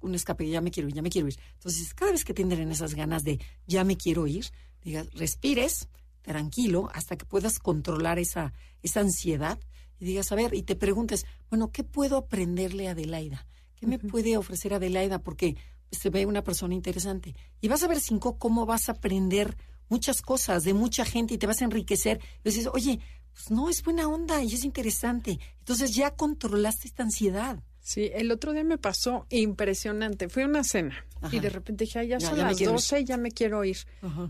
[0.01, 1.37] un escape, ya me quiero ir, ya me quiero ir.
[1.53, 4.45] Entonces, cada vez que tienen esas ganas de ya me quiero ir,
[4.81, 5.89] digas, respires
[6.21, 9.59] tranquilo hasta que puedas controlar esa, esa ansiedad
[9.99, 13.45] y digas, a ver, y te preguntes, bueno, ¿qué puedo aprenderle a Adelaida?
[13.75, 15.19] ¿Qué me puede ofrecer Adelaida?
[15.19, 15.55] Porque
[15.91, 17.35] se ve una persona interesante.
[17.61, 19.57] Y vas a ver, cinco, cómo vas a aprender
[19.89, 22.19] muchas cosas de mucha gente y te vas a enriquecer.
[22.43, 22.99] Y dices, oye,
[23.33, 25.39] pues no, es buena onda y es interesante.
[25.59, 27.63] Entonces ya controlaste esta ansiedad.
[27.81, 30.29] Sí, el otro día me pasó impresionante.
[30.29, 33.63] Fui a una cena y de repente dije, ya, son las doce, ya me quiero
[33.65, 33.77] ir.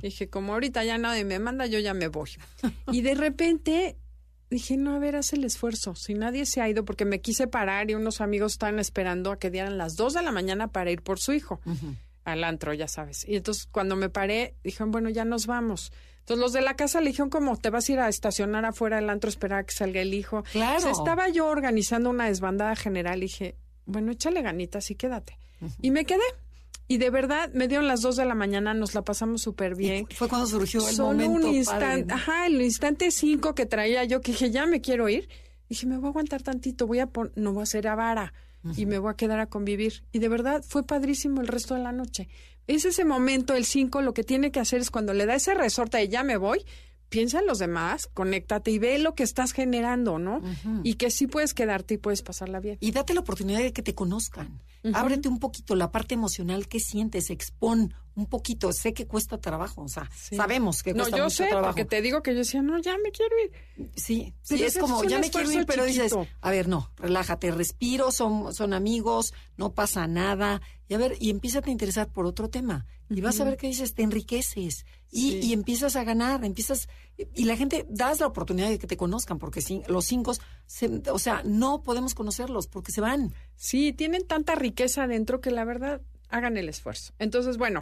[0.01, 2.29] Dije, como ahorita ya nadie me manda, yo ya me voy.
[2.91, 3.97] y de repente
[4.49, 5.95] dije, no, a ver, haz el esfuerzo.
[5.95, 9.39] Si nadie se ha ido, porque me quise parar y unos amigos estaban esperando a
[9.39, 11.59] que dieran las dos de la mañana para ir por su hijo
[12.23, 13.27] al antro, ya sabes.
[13.27, 15.91] Y entonces cuando me paré, dijeron, bueno, ya nos vamos.
[16.19, 18.97] Entonces los de la casa le dijeron, como te vas a ir a estacionar afuera
[18.97, 20.43] del antro, esperar a que salga el hijo.
[20.51, 20.89] Claro.
[20.89, 25.37] estaba yo organizando una desbandada general y dije, bueno, échale ganitas y quédate.
[25.81, 26.23] Y me quedé.
[26.91, 30.07] Y de verdad, me dieron las dos de la mañana, nos la pasamos súper bien.
[30.15, 31.47] fue cuando surgió el momento.
[31.47, 35.29] un instante, ajá, el instante cinco que traía yo, que dije, ya me quiero ir.
[35.69, 38.33] Dije, me voy a aguantar tantito, voy a no voy a hacer avara
[38.75, 40.03] y me voy a quedar a convivir.
[40.11, 42.27] Y de verdad fue padrísimo el resto de la noche.
[42.65, 45.53] Es ese momento, el cinco, lo que tiene que hacer es cuando le da ese
[45.53, 46.65] resorte de ya me voy,
[47.09, 50.41] piensa en los demás, conéctate y ve lo que estás generando, ¿no?
[50.83, 52.77] Y que sí puedes quedarte y puedes pasarla bien.
[52.79, 54.61] Y date la oportunidad de que te conozcan.
[54.93, 57.29] Ábrete un poquito la parte emocional, ¿qué sientes?
[57.29, 58.71] Expon un poquito.
[58.71, 62.21] Sé que cuesta trabajo, o sea, sabemos que cuesta no, yo sé, Porque te digo
[62.21, 63.91] que yo decía, no, ya me quiero ir.
[63.95, 68.11] Sí, sí, es como, ya me quiero ir, pero dices, a ver, no, relájate, respiro,
[68.11, 70.61] son, son amigos, no pasa nada.
[70.87, 72.85] Y a ver, y empieza a interesar por otro tema.
[73.09, 74.85] Y vas a ver qué dices, te enriqueces.
[75.11, 78.95] Y, y, empiezas a ganar, empiezas, y la gente, das la oportunidad de que te
[78.95, 80.33] conozcan, porque los cinco,
[81.11, 83.33] o sea, no podemos conocerlos porque se van.
[83.55, 87.13] Sí, tienen tanta riqueza adentro que la verdad hagan el esfuerzo.
[87.17, 87.81] Entonces, bueno,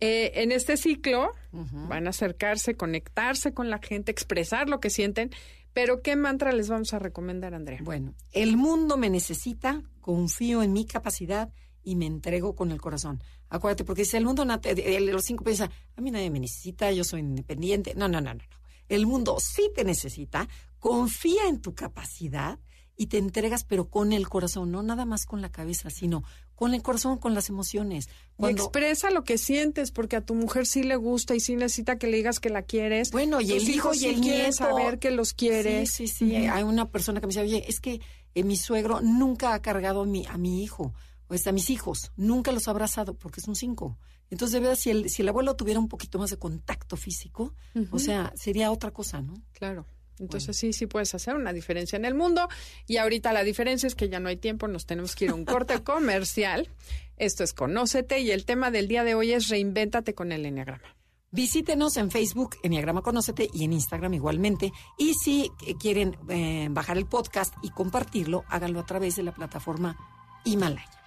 [0.00, 5.30] eh, en este ciclo van a acercarse, conectarse con la gente, expresar lo que sienten,
[5.72, 7.80] pero ¿qué mantra les vamos a recomendar, Andrea?
[7.82, 11.52] Bueno, el mundo me necesita, confío en mi capacidad
[11.84, 13.22] y me entrego con el corazón.
[13.48, 17.20] Acuérdate, porque si el mundo, los cinco piensan, a mí nadie me necesita, yo soy
[17.20, 17.94] independiente.
[17.94, 18.58] No, no, no, no, no.
[18.88, 22.58] El mundo sí te necesita, confía en tu capacidad
[22.96, 26.22] y te entregas, pero con el corazón, no nada más con la cabeza, sino
[26.54, 28.08] con el corazón, con las emociones.
[28.36, 28.62] Cuando...
[28.62, 32.06] expresa lo que sientes, porque a tu mujer sí le gusta y sí necesita que
[32.06, 33.10] le digas que la quieres.
[33.10, 34.52] Bueno, y el hijo y el nieto.
[34.52, 35.90] saber que los quieres.
[35.90, 36.36] Sí, sí, sí.
[36.36, 38.00] Hay una persona que me dice, oye, es que
[38.34, 40.94] eh, mi suegro nunca ha cargado a mi, a mi hijo
[41.26, 43.98] pues a mis hijos, nunca los ha abrazado porque es un cinco.
[44.30, 47.54] Entonces, de verdad, si el, si el abuelo tuviera un poquito más de contacto físico,
[47.90, 49.34] o sea, sería otra cosa, ¿no?
[49.52, 49.86] Claro.
[50.18, 52.48] Entonces sí, sí puedes hacer una diferencia en el mundo.
[52.86, 55.34] Y ahorita la diferencia es que ya no hay tiempo, nos tenemos que ir a
[55.34, 56.68] un corte comercial.
[57.16, 60.96] Esto es Conócete y el tema del día de hoy es Reinvéntate con el Enneagrama.
[61.30, 64.72] Visítenos en Facebook, Enneagrama Conócete, y en Instagram igualmente.
[64.96, 69.96] Y si quieren eh, bajar el podcast y compartirlo, háganlo a través de la plataforma
[70.44, 71.03] Himalaya.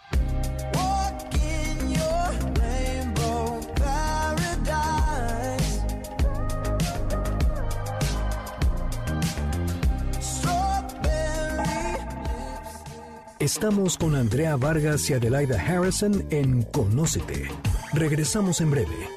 [13.48, 17.48] Estamos con Andrea Vargas y Adelaida Harrison en Conócete.
[17.94, 19.10] Regresamos en breve.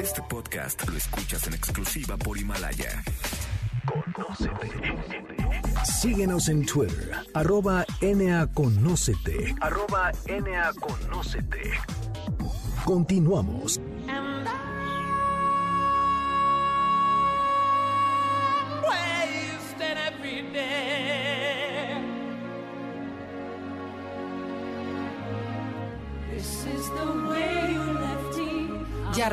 [0.00, 3.02] Este podcast lo escuchas en exclusiva por Himalaya.
[3.84, 5.33] Conócete.
[5.84, 9.54] Síguenos en Twitter, arroba NAConócete.
[9.60, 11.72] Arroba NAConócete.
[12.84, 13.80] Continuamos.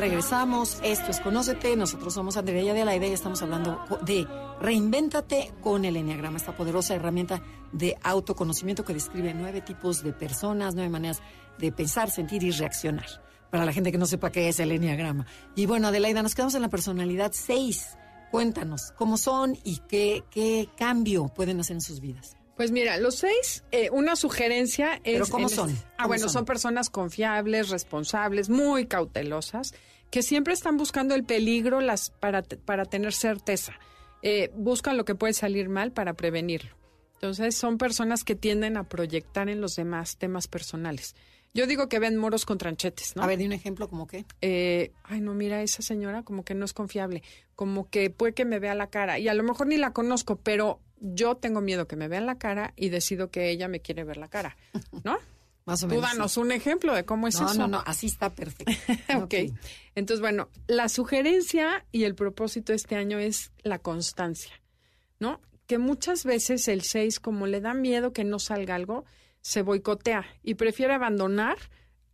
[0.02, 4.26] Regresamos, esto es Conócete, nosotros somos Andrea y Adelaide y estamos hablando de
[4.60, 10.74] Reinvéntate con el Enneagrama, esta poderosa herramienta de autoconocimiento que describe nueve tipos de personas,
[10.74, 11.22] nueve maneras
[11.56, 13.06] de pensar, sentir y reaccionar.
[13.52, 15.24] Para la gente que no sepa qué es el Enneagrama.
[15.54, 17.96] Y bueno, Adelaida, nos quedamos en la personalidad 6.
[18.32, 22.36] Cuéntanos cómo son y qué, qué cambio pueden hacer en sus vidas.
[22.56, 25.14] Pues mira, los seis, eh, una sugerencia es...
[25.14, 25.70] ¿Pero cómo son?
[25.70, 26.30] este- ah, ¿Cómo bueno, son?
[26.30, 26.44] son?
[26.44, 29.74] personas confiables, responsables, muy cautelosas,
[30.12, 33.72] que siempre están buscando el peligro las, para, para tener certeza.
[34.22, 36.70] Eh, buscan lo que puede salir mal para prevenirlo.
[37.14, 41.16] Entonces, son personas que tienden a proyectar en los demás temas personales.
[41.54, 43.22] Yo digo que ven moros con tranchetes, ¿no?
[43.22, 44.26] A ver, di un ejemplo como qué.
[44.42, 47.22] eh, ay, no, mira, esa señora como que no es confiable,
[47.56, 50.36] como que puede que me vea la cara y a lo mejor ni la conozco,
[50.36, 54.04] pero yo tengo miedo que me vean la cara y decido que ella me quiere
[54.04, 54.56] ver la cara,
[55.04, 55.16] ¿no?
[55.64, 56.10] Más o Tú menos.
[56.10, 57.58] danos un ejemplo de cómo es No, eso.
[57.58, 58.72] no, no, así está perfecto.
[59.22, 59.34] ok.
[59.94, 64.52] Entonces, bueno, la sugerencia y el propósito este año es la constancia,
[65.20, 65.40] ¿no?
[65.66, 69.04] Que muchas veces el 6, como le da miedo que no salga algo,
[69.40, 71.56] se boicotea y prefiere abandonar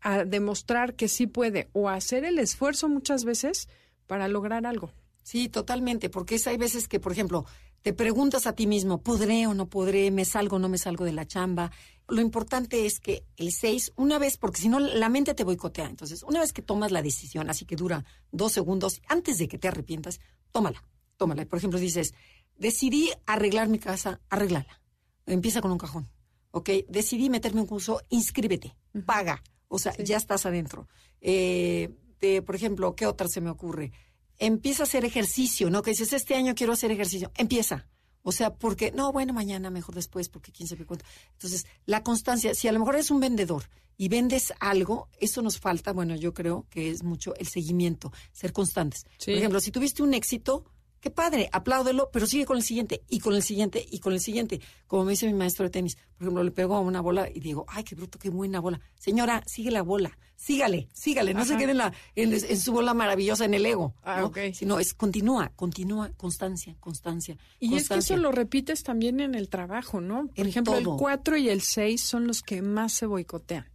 [0.00, 3.68] a demostrar que sí puede o hacer el esfuerzo muchas veces
[4.06, 4.92] para lograr algo.
[5.22, 7.44] Sí, totalmente, porque es, hay veces que, por ejemplo,
[7.82, 10.10] te preguntas a ti mismo, ¿podré o no podré?
[10.10, 11.70] ¿Me salgo o no me salgo de la chamba?
[12.08, 15.86] Lo importante es que el 6, una vez, porque si no, la mente te boicotea.
[15.86, 19.58] Entonces, una vez que tomas la decisión, así que dura dos segundos, antes de que
[19.58, 20.18] te arrepientas,
[20.50, 20.82] tómala,
[21.18, 21.44] tómala.
[21.44, 22.14] Por ejemplo, dices,
[22.56, 24.80] decidí arreglar mi casa, arréglala.
[25.26, 26.08] Empieza con un cajón,
[26.50, 26.70] ¿ok?
[26.88, 29.42] Decidí meterme en un curso, inscríbete, paga.
[29.68, 30.88] O sea, ya estás adentro.
[31.20, 31.90] Eh,
[32.20, 33.92] de, por ejemplo, ¿qué otra se me ocurre?
[34.38, 35.82] Empieza a hacer ejercicio, ¿no?
[35.82, 37.30] Que dices, este año quiero hacer ejercicio.
[37.36, 37.86] Empieza.
[38.22, 41.04] O sea, porque, no, bueno, mañana, mejor después, porque quién sabe cuánto.
[41.32, 43.64] Entonces, la constancia, si a lo mejor eres un vendedor
[43.96, 48.52] y vendes algo, eso nos falta, bueno, yo creo que es mucho el seguimiento, ser
[48.52, 49.06] constantes.
[49.18, 49.32] Sí.
[49.32, 50.64] Por ejemplo, si tuviste un éxito,
[51.08, 54.20] qué padre, apláudelo, pero sigue con el siguiente, y con el siguiente, y con el
[54.20, 54.60] siguiente.
[54.86, 57.40] Como me dice mi maestro de tenis, por ejemplo, le pegó a una bola y
[57.40, 58.78] digo, ay, qué bruto, qué buena bola.
[58.98, 62.92] Señora, sigue la bola, sígale, sígale, no se quede en, la, en, en su bola
[62.92, 63.94] maravillosa en el ego.
[64.02, 64.26] Ah, ¿no?
[64.26, 64.38] ok.
[64.52, 67.38] Sino es continúa, continúa, constancia, constancia.
[67.58, 70.26] Y es que eso lo repites también en el trabajo, ¿no?
[70.26, 70.92] Por En ejemplo, todo.
[70.92, 73.66] el 4 y el 6 son los que más se boicotean.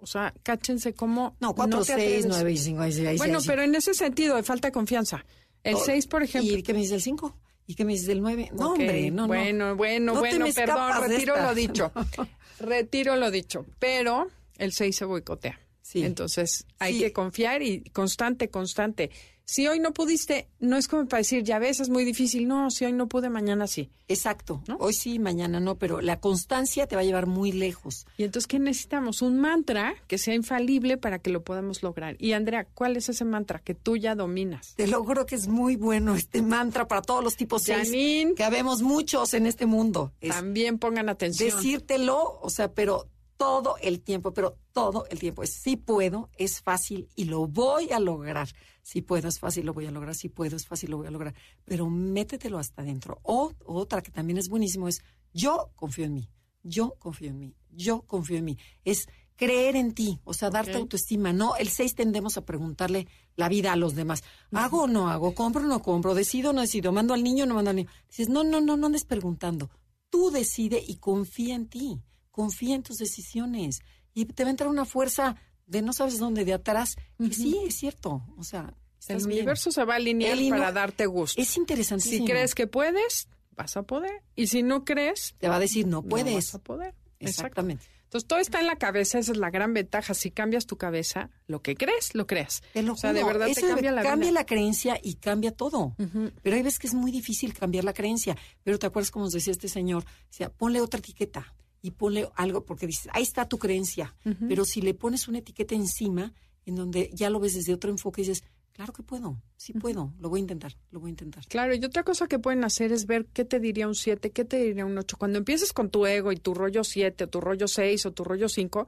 [0.00, 1.36] O sea, cáchense cómo...
[1.40, 2.26] No, 4, te 6, atreves.
[2.28, 3.18] 9 y 5.
[3.18, 5.24] Bueno, pero en ese sentido, de falta de confianza.
[5.70, 6.56] El 6, por ejemplo...
[6.56, 7.36] ¿Y qué me dice del 5?
[7.66, 8.50] ¿Y qué me dice del 9?
[8.54, 9.26] No, Ok, hombre, no, no.
[9.28, 11.92] Bueno, bueno, No bueno, perdón, retiro lo dicho.
[12.60, 13.64] Retiro lo dicho.
[13.78, 15.60] Pero el 6 se boicotea.
[15.82, 16.04] Sí.
[16.04, 17.00] Entonces hay Sí.
[17.00, 19.10] que confiar y constante, constante.
[19.50, 22.46] Si hoy no pudiste, no es como para decir, ya ves, es muy difícil.
[22.46, 23.88] No, si hoy no pude, mañana sí.
[24.06, 24.62] Exacto.
[24.68, 24.76] ¿No?
[24.76, 28.06] Hoy sí, mañana no, pero la constancia te va a llevar muy lejos.
[28.18, 29.22] Y entonces, ¿qué necesitamos?
[29.22, 32.14] Un mantra que sea infalible para que lo podamos lograr.
[32.18, 34.74] Y Andrea, ¿cuál es ese mantra que tú ya dominas?
[34.76, 38.34] Te lo juro que es muy bueno este mantra para todos los tipos 6, Janine.
[38.34, 40.12] que habemos muchos en este mundo.
[40.20, 41.56] Es También pongan atención.
[41.56, 43.06] decírtelo, o sea, pero
[43.38, 45.42] todo el tiempo, pero todo el tiempo.
[45.42, 48.48] Es sí puedo, es fácil y lo voy a lograr.
[48.82, 50.14] Si puedo, es fácil, lo voy a lograr.
[50.14, 51.34] Si puedo, es fácil, lo voy a lograr.
[51.64, 53.20] Pero métetelo hasta adentro.
[53.22, 56.28] O otra que también es buenísimo es yo confío en mí.
[56.62, 57.54] Yo confío en mí.
[57.70, 58.58] Yo confío en mí.
[58.84, 60.78] Es creer en ti, o sea, darte Ok.
[60.78, 61.32] autoestima.
[61.32, 64.24] No, el 6 tendemos a preguntarle la vida a los demás.
[64.50, 65.32] ¿Hago o no hago?
[65.34, 66.16] ¿Compro o no compro?
[66.16, 66.90] ¿Decido o no decido?
[66.90, 67.90] ¿Mando al niño o no mando al niño?
[68.08, 69.70] Dices, no, no, no, no andes preguntando.
[70.10, 72.00] Tú decide y confía en ti.
[72.38, 73.80] Confía en tus decisiones.
[74.14, 75.34] Y te va a entrar una fuerza
[75.66, 76.94] de no sabes dónde, de atrás.
[77.18, 78.22] que sí, es cierto.
[78.36, 78.72] O sea,
[79.08, 79.38] El bien.
[79.38, 81.42] universo se va a alinear para darte gusto.
[81.42, 82.24] Es interesantísimo.
[82.26, 84.22] Si crees que puedes, vas a poder.
[84.36, 86.32] Y si no crees, Te va a decir, no no puedes.
[86.32, 86.94] vas a poder.
[87.18, 87.26] Exacto.
[87.28, 87.84] Exactamente.
[88.04, 90.14] Entonces, todo está en la cabeza, esa es la gran ventaja.
[90.14, 92.62] Si cambias tu cabeza, lo que crees, lo creas.
[92.72, 94.40] Te lo o sea, de verdad te cambia la cambia vida.
[94.40, 95.96] la creencia y cambia todo.
[96.42, 98.36] Pero hay veces que es muy difícil cambiar la creencia.
[98.62, 102.64] Pero te acuerdas como nos decía este señor, decía, ponle otra etiqueta y ponle algo,
[102.64, 104.14] porque dices, ahí está tu creencia.
[104.48, 106.32] Pero si le pones una etiqueta encima,
[106.66, 108.42] en donde ya lo ves desde otro enfoque, dices,
[108.78, 111.44] Claro que puedo, sí puedo, lo voy a intentar, lo voy a intentar.
[111.48, 114.44] Claro, y otra cosa que pueden hacer es ver qué te diría un 7, qué
[114.44, 115.16] te diría un 8.
[115.16, 118.22] Cuando empieces con tu ego y tu rollo 7, o tu rollo 6 o tu
[118.22, 118.86] rollo 5,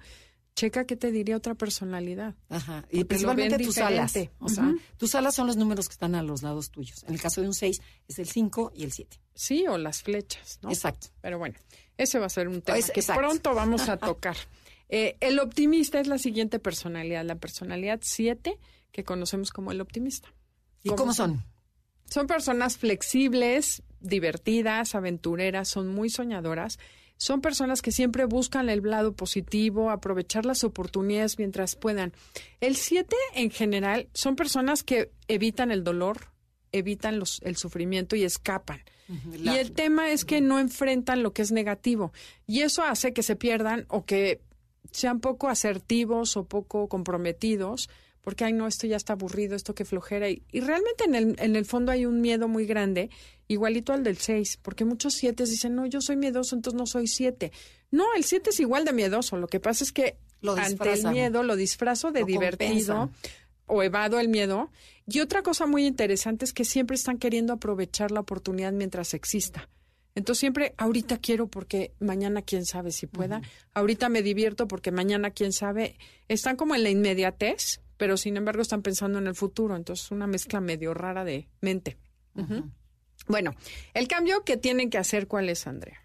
[0.55, 2.37] checa qué te diría otra personalidad.
[2.49, 4.15] Ajá, y principalmente tus alas.
[4.39, 7.03] O sea, tus alas son los números que están a los lados tuyos.
[7.09, 9.21] En el caso de un 6 es el 5 y el 7.
[9.35, 10.69] Sí, o las flechas, ¿no?
[10.69, 11.09] Exacto.
[11.21, 11.57] Pero bueno,
[12.03, 14.37] ese va a ser un tema que pronto vamos a tocar.
[14.89, 18.59] Eh, el optimista es la siguiente personalidad, la personalidad 7
[18.91, 20.33] que conocemos como el optimista.
[20.83, 21.45] ¿Y cómo, son?
[22.07, 26.79] Son personas flexibles, divertidas, aventureras, son muy soñadoras.
[27.17, 32.15] Son personas que siempre buscan el lado positivo, aprovechar las oportunidades mientras puedan.
[32.61, 36.30] El 7 en general son personas que evitan el dolor,
[36.73, 38.81] evitan los, el sufrimiento y escapan.
[39.33, 42.13] y el tema es que no enfrentan lo que es negativo.
[42.47, 44.41] Y eso hace que se pierdan o que
[44.93, 47.89] sean poco asertivos o poco comprometidos
[48.23, 50.29] porque, ay, no, esto ya está aburrido, esto que flojera.
[50.29, 53.11] Y, realmente en el, en el fondo hay un miedo muy grande,
[53.49, 57.07] igualito al del 6, porque muchos 7 dicen, no, yo soy miedoso, entonces no soy
[57.07, 57.51] 7.
[57.91, 60.17] No, el 7 es igual de miedoso, lo que pasa es que
[60.57, 63.11] ante el miedo lo disfrazo de divertido
[63.67, 64.71] o evado el miedo.
[65.13, 69.69] Y otra cosa muy interesante es que siempre están queriendo aprovechar la oportunidad mientras exista.
[70.15, 73.43] Entonces siempre, ahorita quiero porque mañana quién sabe si pueda,
[73.75, 75.97] ahorita me divierto porque mañana quién sabe,
[76.29, 79.77] están como en la inmediatez, pero sin embargo están pensando en el futuro.
[79.77, 81.97] Entonces, una mezcla medio rara de mente.
[83.27, 83.55] Bueno,
[83.95, 86.01] el cambio que tienen que hacer, ¿cuál es, Andrea?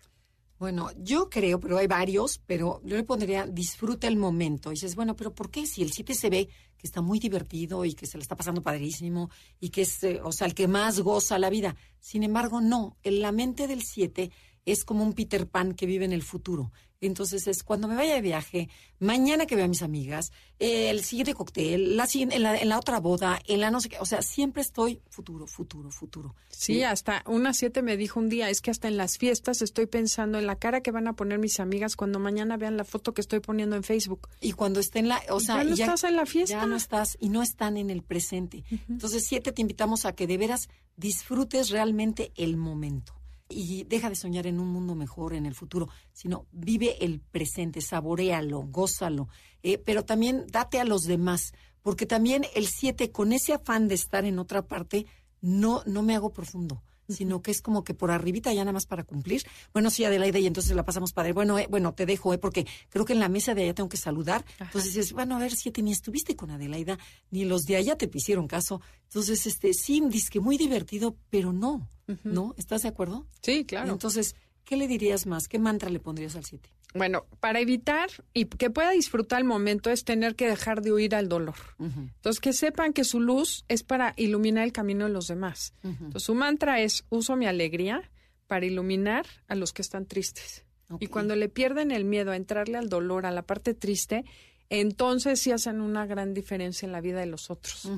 [0.65, 4.71] Bueno, yo creo, pero hay varios, pero yo le pondría disfruta el momento.
[4.71, 5.67] Y dices, bueno, pero ¿por qué?
[5.67, 8.63] Si el 7 se ve que está muy divertido y que se le está pasando
[8.63, 11.75] padrísimo y que es, eh, o sea, el que más goza la vida.
[11.99, 12.97] Sin embargo, no.
[13.03, 14.31] En la mente del 7
[14.65, 16.71] es como un Peter Pan que vive en el futuro.
[17.01, 21.33] Entonces es cuando me vaya de viaje, mañana que vea a mis amigas, el siguiente
[21.33, 24.21] cóctel, la, en, la, en la otra boda, en la no sé qué, o sea,
[24.21, 26.35] siempre estoy futuro, futuro, futuro.
[26.49, 29.85] Sí, hasta una siete me dijo un día, es que hasta en las fiestas estoy
[29.85, 33.13] pensando en la cara que van a poner mis amigas cuando mañana vean la foto
[33.13, 34.29] que estoy poniendo en Facebook.
[34.39, 36.61] Y cuando estén la, o sea, ya no estás en la fiesta.
[36.61, 38.63] Ya no estás y no están en el presente.
[38.89, 43.13] Entonces, siete te invitamos a que de veras disfrutes realmente el momento
[43.49, 47.81] y deja de soñar en un mundo mejor en el futuro, sino vive el presente,
[47.81, 49.27] saborealo, gózalo,
[49.63, 53.95] eh, pero también date a los demás, porque también el 7 con ese afán de
[53.95, 55.05] estar en otra parte,
[55.41, 58.85] no, no me hago profundo sino que es como que por arribita ya nada más
[58.85, 59.43] para cumplir.
[59.73, 61.33] Bueno, sí, Adelaide, y entonces la pasamos padre.
[61.33, 63.89] Bueno, eh, bueno, te dejo, eh, porque creo que en la mesa de allá tengo
[63.89, 64.45] que saludar.
[64.59, 66.97] Entonces dices, bueno, a ver, siete, ni estuviste con Adelaida,
[67.31, 68.81] ni los de allá te hicieron caso.
[69.03, 71.87] Entonces, este, sí, dice que muy divertido, pero no,
[72.23, 72.53] ¿no?
[72.57, 73.27] ¿Estás de acuerdo?
[73.41, 73.91] Sí, claro.
[73.91, 75.47] Entonces, ¿qué le dirías más?
[75.47, 76.74] ¿Qué mantra le pondrías al siete?
[76.95, 81.13] Bueno, para evitar y que pueda disfrutar el momento es tener que dejar de huir
[81.13, 81.55] al dolor.
[81.77, 85.73] Entonces, que sepan que su luz es para iluminar el camino de los demás.
[85.83, 88.09] Entonces, su mantra es, uso mi alegría
[88.47, 90.65] para iluminar a los que están tristes.
[90.99, 94.23] Y cuando le pierden el miedo a entrarle al dolor, a la parte triste,
[94.69, 97.89] entonces sí hacen una gran diferencia en la vida de los otros.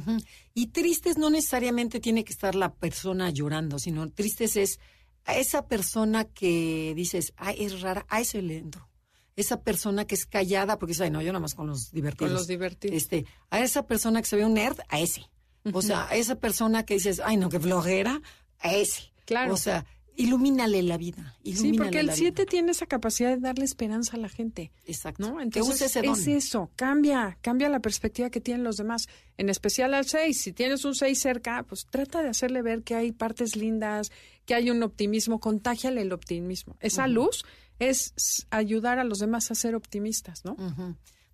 [0.56, 4.80] Y tristes no necesariamente tiene que estar la persona llorando, sino tristes es
[5.28, 8.90] a esa persona que dices, ay, es rara, a ese le entro.
[9.36, 12.30] Esa persona que es callada, porque dice, ay, no, yo nada más con los divertidos.
[12.30, 12.96] Con los divertidos.
[12.96, 15.30] Este, a esa persona que se ve un nerd, a ese.
[15.74, 18.22] O sea, a esa persona que dices, ay, no, qué flojera,
[18.60, 19.12] a ese.
[19.26, 19.54] Claro.
[19.54, 19.86] O sea,
[20.16, 21.36] ilumínale la vida.
[21.44, 24.72] sí, porque el 7 tiene esa capacidad de darle esperanza a la gente.
[24.86, 25.30] Exacto.
[25.30, 25.42] ¿no?
[25.42, 30.42] Entonces, es eso, cambia, cambia la perspectiva que tienen los demás, en especial al 6.
[30.42, 34.12] Si tienes un 6 cerca, pues trata de hacerle ver que hay partes lindas,
[34.48, 36.76] que hay un optimismo, contágiale el optimismo.
[36.80, 37.46] Esa luz
[37.78, 38.16] es
[38.50, 40.58] ayudar a los demás a ser optimistas, ¿no?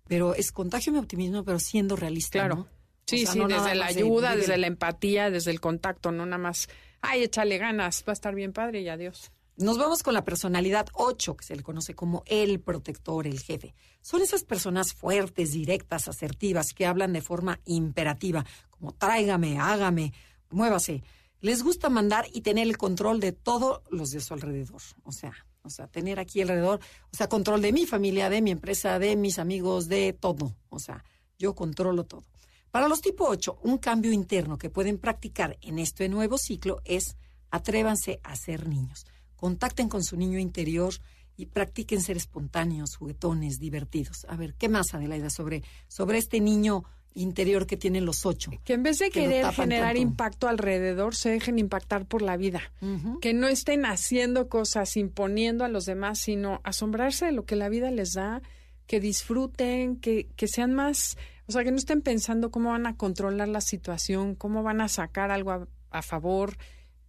[0.06, 2.40] Pero es contagio mi optimismo, pero siendo realista.
[2.40, 2.68] Claro.
[3.06, 6.68] Sí, sí, desde la ayuda, desde la empatía, desde el contacto, no nada más
[7.04, 9.30] ay, échale ganas, va a estar bien padre y adiós.
[9.56, 13.74] Nos vamos con la personalidad 8, que se le conoce como el protector, el jefe.
[14.00, 20.12] Son esas personas fuertes, directas, asertivas, que hablan de forma imperativa, como tráigame, hágame,
[20.50, 21.04] muévase.
[21.44, 24.80] Les gusta mandar y tener el control de todos los de su alrededor.
[25.02, 26.80] O sea, o sea, tener aquí alrededor,
[27.12, 30.56] o sea, control de mi familia, de mi empresa, de mis amigos, de todo.
[30.70, 31.04] O sea,
[31.38, 32.22] yo controlo todo.
[32.70, 37.14] Para los tipo 8, un cambio interno que pueden practicar en este nuevo ciclo es
[37.50, 39.04] atrévanse a ser niños.
[39.36, 40.94] Contacten con su niño interior
[41.36, 44.24] y practiquen ser espontáneos, juguetones, divertidos.
[44.30, 46.84] A ver, ¿qué más, Adelaida, sobre, sobre este niño
[47.14, 48.50] interior que tienen los ocho?
[48.64, 52.60] Que en vez de querer generar impacto alrededor, se dejen impactar por la vida.
[53.20, 57.68] Que no estén haciendo cosas, imponiendo a los demás, sino asombrarse de lo que la
[57.68, 58.42] vida les da,
[58.86, 62.96] que disfruten, que, que sean más, o sea, que no estén pensando cómo van a
[62.96, 66.56] controlar la situación, cómo van a sacar algo a, a favor,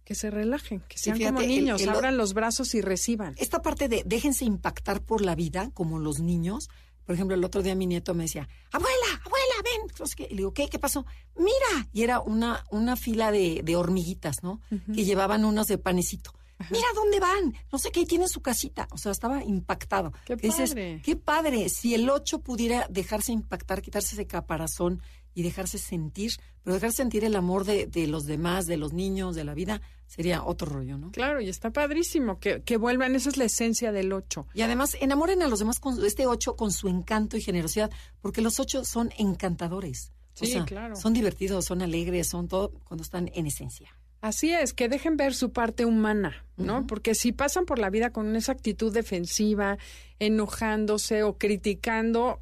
[0.06, 3.34] que se relajen, que sean como niños, abran los brazos y reciban.
[3.38, 6.70] Esta parte de déjense impactar por la vida, como los niños.
[7.04, 10.28] Por ejemplo, el otro día mi nieto me decía, abuela, abuela, ven.
[10.28, 10.68] Y le digo, ¿qué?
[10.68, 11.06] ¿Qué pasó?
[11.36, 11.88] Mira.
[11.92, 14.60] Y era una, una fila de, de hormiguitas, ¿no?
[14.94, 16.32] Que llevaban unos de panecito.
[16.70, 18.88] Mira dónde van, no sé qué, tienen su casita.
[18.90, 20.12] O sea, estaba impactado.
[20.24, 21.02] Qué padre.
[21.04, 21.68] qué padre.
[21.68, 25.02] Si el 8 pudiera dejarse impactar, quitarse ese caparazón
[25.34, 26.32] y dejarse sentir,
[26.62, 29.82] pero dejarse sentir el amor de, de, los demás, de los niños, de la vida,
[30.06, 31.10] sería otro rollo, ¿no?
[31.10, 34.46] Claro, y está padrísimo que, que vuelvan, esa es la esencia del 8.
[34.54, 37.90] Y además, enamoren a los demás con este 8 con su encanto y generosidad,
[38.20, 40.12] porque los 8 son encantadores.
[40.34, 40.96] Sí, sea, claro.
[40.96, 43.96] Son divertidos, son alegres, son todo cuando están en esencia.
[44.20, 46.78] Así es, que dejen ver su parte humana, ¿no?
[46.78, 46.86] Uh -huh.
[46.86, 49.78] Porque si pasan por la vida con esa actitud defensiva,
[50.18, 52.40] enojándose o criticando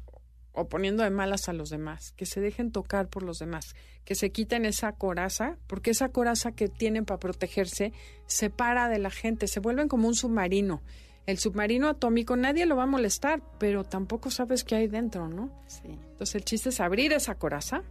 [0.55, 4.15] o poniendo de malas a los demás, que se dejen tocar por los demás, que
[4.15, 7.93] se quiten esa coraza, porque esa coraza que tienen para protegerse
[8.25, 10.81] separa de la gente, se vuelven como un submarino.
[11.25, 15.51] El submarino atómico nadie lo va a molestar, pero tampoco sabes qué hay dentro, ¿no?
[15.67, 15.87] Sí.
[15.87, 17.83] Entonces el chiste es abrir esa coraza.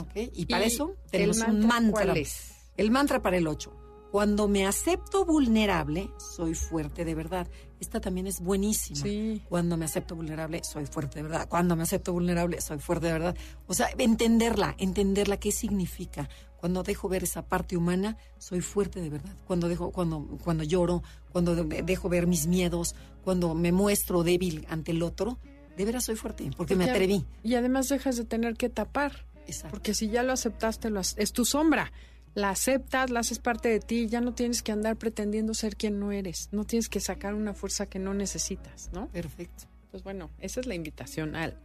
[0.00, 2.04] Ok, y para y eso tenemos el mantra, un mantra.
[2.04, 2.54] ¿Cuál es?
[2.76, 3.79] El mantra para el 8.
[4.10, 7.46] Cuando me acepto vulnerable, soy fuerte de verdad.
[7.78, 9.00] Esta también es buenísima.
[9.00, 9.40] Sí.
[9.48, 11.48] Cuando me acepto vulnerable, soy fuerte de verdad.
[11.48, 13.36] Cuando me acepto vulnerable, soy fuerte de verdad.
[13.68, 16.28] O sea, entenderla, entenderla, qué significa.
[16.56, 19.34] Cuando dejo ver esa parte humana, soy fuerte de verdad.
[19.46, 24.90] Cuando dejo, cuando, cuando lloro, cuando dejo ver mis miedos, cuando me muestro débil ante
[24.90, 25.38] el otro,
[25.76, 27.24] de veras soy fuerte, porque, me atreví.
[27.44, 29.24] Y además dejas de tener que tapar.
[29.46, 29.70] Exacto.
[29.70, 31.92] Porque si ya lo aceptaste, lo, es tu sombra
[32.34, 35.98] la aceptas, la haces parte de ti, ya no tienes que andar pretendiendo ser quien
[35.98, 39.08] no eres, no tienes que sacar una fuerza que no necesitas, ¿no?
[39.08, 39.64] Perfecto.
[39.90, 41.58] Pues bueno, esa es la invitación al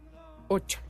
[0.48, 0.80] 8.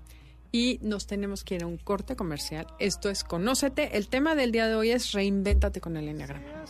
[0.52, 2.66] Y nos tenemos que ir a un corte comercial.
[2.78, 3.96] Esto es Conócete.
[3.98, 6.64] El tema del día de hoy es Reinvéntate con el Enneagrama.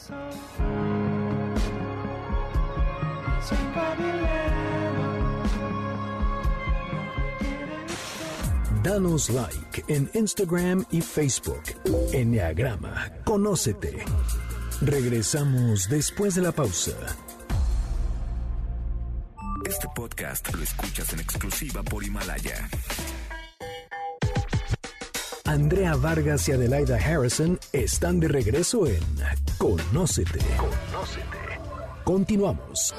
[8.87, 11.61] Danos like en Instagram y Facebook.
[12.13, 14.05] Enneagrama, conócete.
[14.81, 16.93] Regresamos después de la pausa.
[19.69, 22.69] Este podcast lo escuchas en exclusiva por Himalaya.
[25.47, 29.03] Andrea Vargas y Adelaida Harrison están de regreso en
[29.59, 30.39] Conócete.
[30.59, 31.59] Conócete.
[32.05, 32.95] Continuamos.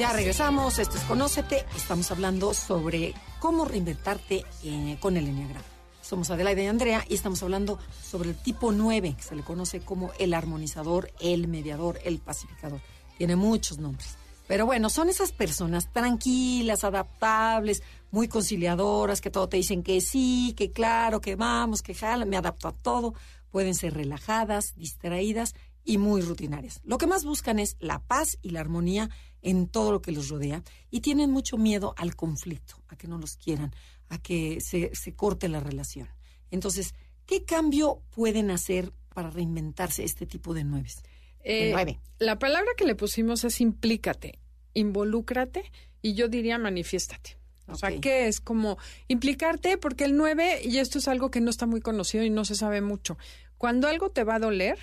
[0.00, 5.66] Ya regresamos, esto es Conócete, estamos hablando sobre cómo reinventarte eh, con el Enneagrama.
[6.00, 9.80] Somos Adelaida y Andrea y estamos hablando sobre el tipo 9, que se le conoce
[9.80, 12.80] como el armonizador, el mediador, el pacificador.
[13.18, 14.16] Tiene muchos nombres.
[14.48, 20.54] Pero bueno, son esas personas tranquilas, adaptables, muy conciliadoras, que todo te dicen que sí,
[20.56, 23.12] que claro, que vamos, que jala, me adapto a todo.
[23.50, 26.80] Pueden ser relajadas, distraídas y muy rutinarias.
[26.84, 29.10] Lo que más buscan es la paz y la armonía
[29.42, 33.18] en todo lo que los rodea y tienen mucho miedo al conflicto, a que no
[33.18, 33.74] los quieran,
[34.08, 36.08] a que se, se corte la relación.
[36.50, 36.94] Entonces,
[37.26, 41.02] ¿qué cambio pueden hacer para reinventarse este tipo de nueves?
[41.42, 42.00] Eh, nueve.
[42.18, 44.38] La palabra que le pusimos es implícate,
[44.74, 45.70] involúcrate
[46.02, 47.38] y yo diría manifiéstate.
[47.66, 47.92] O okay.
[47.92, 51.66] sea, que es como implicarte, porque el 9, y esto es algo que no está
[51.66, 53.16] muy conocido y no se sabe mucho,
[53.58, 54.76] cuando algo te va a doler,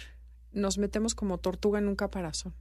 [0.54, 2.54] nos metemos como tortuga en un caparazón.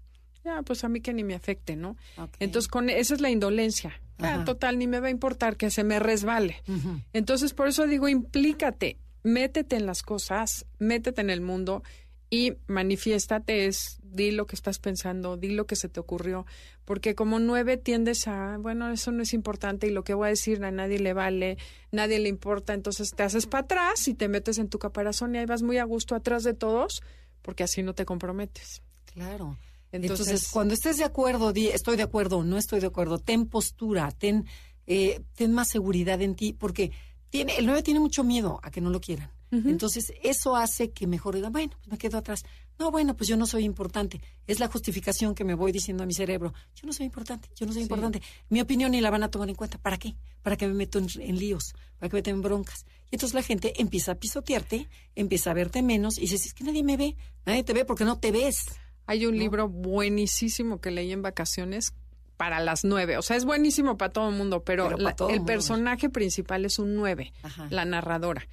[0.46, 1.96] Ya, pues a mí que ni me afecte, ¿no?
[2.16, 2.38] Okay.
[2.38, 4.00] Entonces, con esa es la indolencia.
[4.18, 6.62] Ah, total, ni me va a importar que se me resbale.
[6.68, 7.04] Uh -huh.
[7.12, 11.82] Entonces, por eso digo, implícate, métete en las cosas, métete en el mundo
[12.30, 16.46] y manifiéstate, es, di lo que estás pensando, di lo que se te ocurrió,
[16.84, 20.30] porque como nueve tiendes a, bueno, eso no es importante y lo que voy a
[20.30, 21.58] decir a nadie le vale,
[21.90, 25.38] nadie le importa, entonces te haces para atrás y te metes en tu caparazón y
[25.38, 27.02] ahí vas muy a gusto atrás de todos,
[27.42, 28.82] porque así no te comprometes.
[29.12, 29.58] Claro.
[29.92, 33.18] Entonces, Entonces, cuando estés de acuerdo, di, estoy de acuerdo o no estoy de acuerdo,
[33.18, 34.46] ten postura, ten,
[34.86, 36.90] eh, ten más seguridad en ti, porque
[37.30, 39.30] tiene, el 9 tiene mucho miedo a que no lo quieran.
[39.52, 39.70] Uh -huh.
[39.70, 42.42] Entonces, eso hace que mejor digan, bueno, pues me quedo atrás.
[42.78, 44.20] No, bueno, pues yo no soy importante.
[44.46, 46.52] Es la justificación que me voy diciendo a mi cerebro.
[46.74, 47.84] Yo no soy importante, yo no soy sí.
[47.84, 48.20] importante.
[48.50, 49.78] Mi opinión ni la van a tomar en cuenta.
[49.78, 50.14] ¿Para qué?
[50.42, 52.84] Para que me meto en, en líos, para que me meto en broncas.
[53.10, 56.64] Y entonces la gente empieza a pisotearte, empieza a verte menos y dices, es que
[56.64, 57.16] nadie me ve,
[57.46, 58.64] nadie te ve porque no te ves.
[59.06, 59.40] Hay un ¿no?
[59.40, 61.94] libro buenísimo que leí en vacaciones
[62.36, 63.16] para las nueve.
[63.18, 65.46] O sea, es buenísimo para todo el mundo, pero, pero la, el mundo.
[65.46, 67.66] personaje principal es un nueve, Ajá.
[67.70, 68.46] la narradora.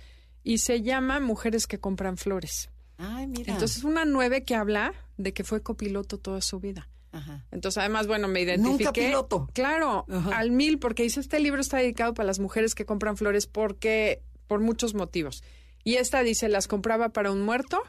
[0.44, 2.70] Y se llama Mujeres que compran flores.
[2.98, 3.54] Ay, mira.
[3.54, 6.90] Entonces, una nueve que habla de que fue copiloto toda su vida.
[7.12, 7.46] Ajá.
[7.52, 8.84] Entonces, además, bueno, me identifiqué.
[8.86, 9.50] Nunca piloto.
[9.54, 10.38] Claro, Ajá.
[10.38, 14.22] al mil, porque dice, este libro está dedicado para las mujeres que compran flores porque,
[14.48, 15.44] por muchos motivos.
[15.84, 17.82] Y esta dice, las compraba para un muerto,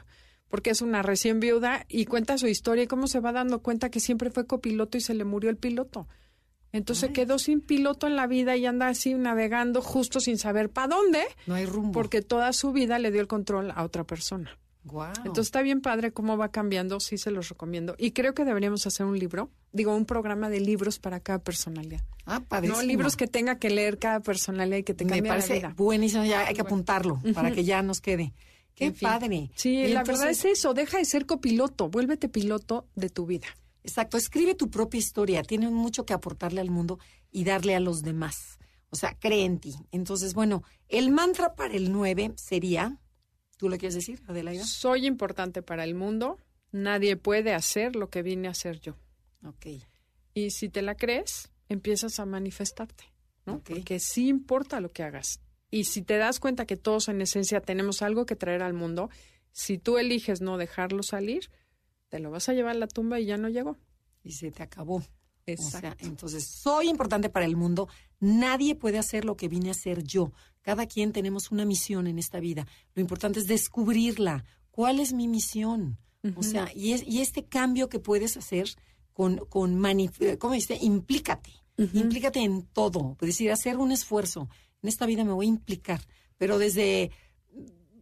[0.49, 3.89] porque es una recién viuda, y cuenta su historia y cómo se va dando cuenta
[3.89, 6.07] que siempre fue copiloto y se le murió el piloto.
[6.71, 10.89] Entonces quedó sin piloto en la vida y anda así navegando justo sin saber para
[10.89, 11.93] dónde, No hay rumbo.
[11.93, 14.57] porque toda su vida le dio el control a otra persona.
[14.83, 15.13] Guau.
[15.19, 17.95] Entonces está bien padre cómo va cambiando, sí se los recomiendo.
[17.97, 22.01] Y creo que deberíamos hacer un libro, digo, un programa de libros para cada personalidad.
[22.25, 22.81] ah, padrísimo.
[22.81, 25.53] No libros que tenga que leer cada personalidad y que te Me cambie la parece
[25.55, 25.73] vida.
[25.77, 28.33] buenísimo, ya hay que apuntarlo para que ya nos quede.
[28.75, 29.07] Qué En fin.
[29.09, 29.51] padre.
[29.55, 33.25] Sí, Y la entonces- verdad es eso, deja de ser copiloto, vuélvete piloto de tu
[33.25, 33.47] vida.
[33.83, 36.99] Exacto, escribe tu propia historia, tiene mucho que aportarle al mundo
[37.31, 38.57] y darle a los demás.
[38.89, 39.75] O sea, cree en ti.
[39.91, 42.99] Entonces, bueno, el mantra para el 9 sería,
[43.57, 44.65] ¿tú lo quieres decir, Adelaida?
[44.65, 46.37] Soy importante para el mundo,
[46.71, 48.95] nadie puede hacer lo que vine a hacer yo.
[49.45, 49.67] Ok.
[50.33, 53.05] Y si te la crees, empiezas a manifestarte,
[53.45, 53.55] ¿no?
[53.55, 53.69] Ok.
[53.69, 55.39] Porque sí importa lo que hagas.
[55.71, 59.09] Y si te das cuenta que todos en esencia tenemos algo que traer al mundo,
[59.51, 61.49] si tú eliges no dejarlo salir,
[62.09, 63.77] te lo vas a llevar a la tumba y ya no llegó.
[64.23, 65.03] Y se te acabó.
[65.47, 67.87] O sea, entonces, soy importante para el mundo.
[68.19, 70.31] Nadie puede hacer lo que vine a hacer yo.
[70.61, 72.65] Cada quien tenemos una misión en esta vida.
[72.95, 74.43] Lo importante es descubrirla.
[74.71, 75.99] ¿Cuál es mi misión?
[76.35, 78.69] O sea, y, es, y este cambio que puedes hacer
[79.13, 79.79] con, con
[80.39, 80.79] ¿cómo dice?
[80.81, 81.51] Implícate.
[81.77, 83.15] Implícate en todo.
[83.21, 84.49] Es decir, hacer un esfuerzo.
[84.85, 85.99] En esta vida me voy a implicar.
[86.37, 87.11] Pero desde,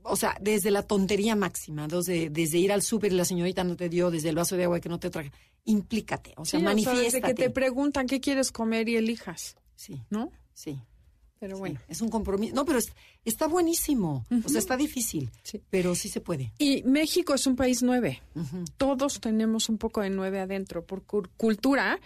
[0.03, 3.75] o sea, desde la tontería máxima, desde, desde ir al súper y la señorita no
[3.75, 5.31] te dio, desde el vaso de agua que no te traje.
[5.65, 6.33] Implícate.
[6.37, 10.01] O sea, Sí, o sea, desde que te preguntan qué quieres comer y elijas, Sí,
[10.09, 10.29] ¿no?
[10.53, 10.77] sí.
[11.39, 11.59] Pero sí.
[11.59, 11.79] bueno.
[11.89, 12.55] Es un compromiso.
[12.55, 12.93] No, pero es-
[13.25, 14.25] está buenísimo.
[14.45, 15.61] O sea, está difícil, Sí.
[15.69, 16.53] pero sí se puede.
[16.57, 18.21] Y México es un país nueve.
[18.77, 20.85] Todos tenemos un poco de nueve adentro.
[20.85, 21.99] Por cul- cultura,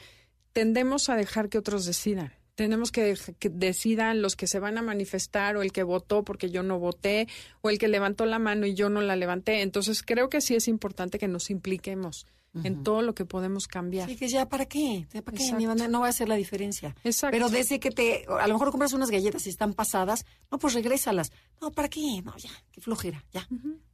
[0.53, 2.33] tendemos a dejar que otros decidan.
[2.57, 6.49] Tenemos que, que decidan los que se van a manifestar o el que votó porque
[6.49, 7.27] yo no voté
[7.61, 9.61] o el que levantó la mano y yo no la levanté.
[9.61, 12.25] Entonces creo que sí es importante que nos impliquemos
[12.63, 14.09] en todo lo que podemos cambiar.
[14.09, 15.05] Sí, que ya, ¿para qué?
[15.13, 15.43] Ya, ¿Para qué?
[15.43, 15.67] Ni Exacto.
[15.67, 16.95] van a- no va a hacer la diferencia.
[17.03, 17.35] Exacto.
[17.35, 20.73] Pero desde que te, a lo mejor compras unas galletas y están pasadas, no, pues
[20.73, 21.31] regrésalas.
[21.61, 22.23] No, ¿para qué?
[22.25, 23.47] No, ya, qué flojera, ya.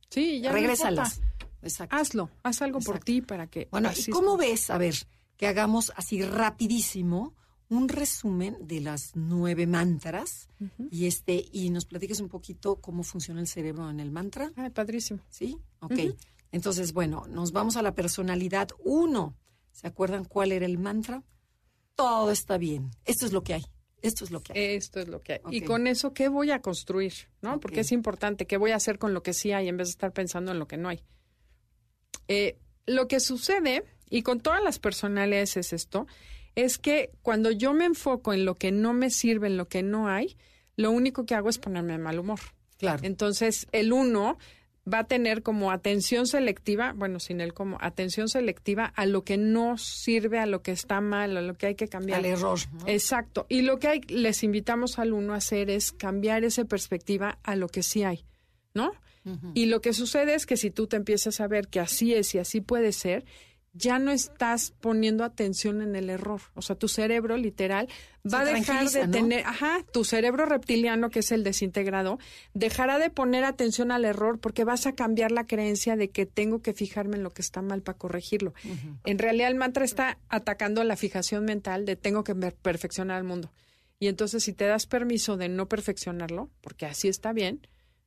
[0.10, 1.20] Sí, ya regrésalas.
[1.62, 1.94] Exacto.
[1.98, 3.68] Hazlo, haz algo por ti para que.
[3.70, 4.96] Bueno, ¿y cómo ves, a ver,
[5.36, 7.34] que hagamos así rapidísimo
[7.74, 10.48] un resumen de las nueve mantras
[10.92, 14.52] y este y nos platiques un poquito cómo funciona el cerebro en el mantra?
[14.56, 15.20] Ay, padrísimo.
[15.30, 15.58] ¿Sí?
[15.82, 16.16] Ok.
[16.52, 19.36] Entonces, bueno, nos vamos a la personalidad uno.
[19.72, 21.24] ¿Se acuerdan cuál era el mantra?
[21.96, 22.92] Todo está bien.
[23.06, 23.66] Esto es lo que hay.
[24.04, 24.76] Esto es lo que hay.
[24.76, 25.42] Esto es lo que hay.
[25.50, 27.14] Y con eso, ¿qué voy a construir?
[27.42, 27.60] ¿No?
[27.60, 28.46] Porque es importante.
[28.46, 30.60] ¿Qué voy a hacer con lo que sí hay en vez de estar pensando en
[30.60, 31.04] lo que no hay?
[32.28, 36.06] Eh, lo que sucede, y con todas las personalidades es esto,
[36.56, 39.84] es que cuando yo me enfoco en lo que no me sirve, en lo que
[39.84, 40.38] no hay,
[40.76, 42.40] lo único que hago es ponerme de mal humor.
[42.78, 43.02] Claro.
[43.04, 44.38] Entonces, el uno
[44.92, 49.38] va a tener como atención selectiva, bueno, sin el como, atención selectiva a lo que
[49.38, 52.20] no sirve, a lo que está mal, a lo que hay que cambiar.
[52.20, 52.60] Al error.
[52.74, 52.88] ¿no?
[52.88, 53.46] Exacto.
[53.50, 57.56] Y lo que hay, les invitamos al uno a hacer es cambiar esa perspectiva a
[57.56, 58.26] lo que sí hay,
[58.74, 58.92] ¿no?
[59.54, 62.36] Y lo que sucede es que si tú te empiezas a ver que así es
[62.36, 63.24] y así puede ser,
[63.76, 66.42] ya no estás poniendo atención en el error.
[66.54, 67.90] O sea, tu cerebro literal
[68.32, 69.12] va a dejar de ¿no?
[69.12, 72.20] tener, ajá, tu cerebro reptiliano, que es el desintegrado,
[72.54, 76.62] dejará de poner atención al error porque vas a cambiar la creencia de que tengo
[76.62, 78.54] que fijarme en lo que está mal para corregirlo.
[79.06, 83.24] En realidad el mantra está atacando la fijación mental de tengo que per- perfeccionar al
[83.24, 83.52] mundo.
[84.00, 87.66] Y entonces si te das permiso de no perfeccionarlo, porque así está bien,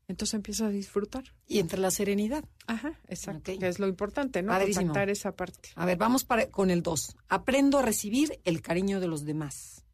[0.09, 1.25] entonces empiezas a disfrutar.
[1.47, 2.45] Y entre la serenidad.
[2.67, 3.53] Ajá, exacto.
[3.59, 4.53] Que es lo importante, ¿no?
[4.53, 4.87] Padrísimo.
[4.87, 5.71] Contactar esa parte.
[5.75, 7.17] A ver, vamos para, con el dos.
[7.29, 9.85] Aprendo a recibir el cariño de los demás.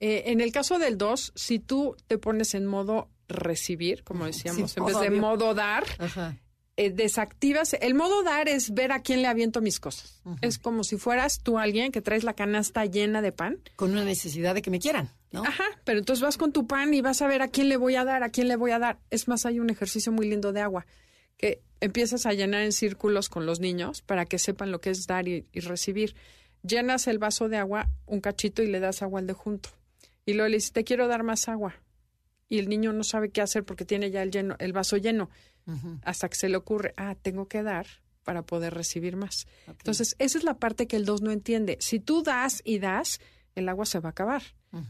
[0.00, 4.72] Eh, en el caso del 2, si tú te pones en modo recibir, como decíamos,
[4.72, 5.20] Sí, en vez de obvio.
[5.22, 6.36] modo dar, Ajá.
[6.76, 7.72] eh, desactivas.
[7.80, 10.20] El modo dar es ver a quién le aviento mis cosas.
[10.42, 13.58] Es como si fueras tú alguien que traes la canasta llena de pan.
[13.76, 15.42] Con una necesidad de que me quieran, ¿no?
[15.44, 17.96] Ajá, pero entonces vas con tu pan y vas a ver a quién le voy
[17.96, 18.98] a dar, a quién le voy a dar.
[19.10, 20.86] Es más, hay un ejercicio muy lindo de agua
[21.36, 25.06] que empiezas a llenar en círculos con los niños para que sepan lo que es
[25.06, 26.14] dar y, y recibir.
[26.62, 29.70] Llenas el vaso de agua un cachito y le das agua al de junto.
[30.24, 31.76] Y luego le dices, te quiero dar más agua.
[32.48, 35.30] Y el niño no sabe qué hacer porque tiene ya el, lleno, el vaso lleno.
[36.02, 37.86] Hasta que se le ocurre, ah, tengo que dar
[38.22, 39.48] para poder recibir más.
[39.66, 41.76] Entonces, esa es la parte que el 2 no entiende.
[41.80, 43.20] Si tú das y das,
[43.56, 44.42] el agua se va a acabar.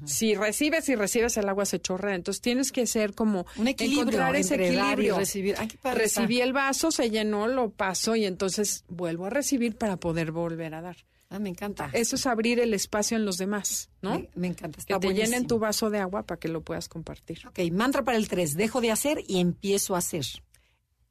[0.04, 2.14] Si recibes y recibes, el agua se chorrea.
[2.14, 5.18] Entonces, tienes que ser como Un equilibrio encontrar ese entre dar y equilibrio.
[5.18, 5.54] recibir.
[5.58, 5.68] Ay.
[5.94, 10.74] Recibí el vaso, se llenó, lo paso y entonces vuelvo a recibir para poder volver
[10.74, 10.96] a dar.
[11.28, 11.90] Ah, me encanta.
[11.92, 14.10] Eso es abrir el espacio en los demás, ¿no?
[14.20, 14.78] Me, me encanta.
[14.78, 15.26] Está que te buenísimo.
[15.34, 17.40] llenen tu vaso de agua para que lo puedas compartir.
[17.48, 18.54] Ok, mantra para el 3.
[18.54, 20.24] Dejo de hacer y empiezo a hacer.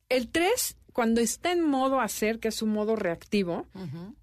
[0.07, 3.67] El 3, cuando está en modo hacer, que es un modo reactivo,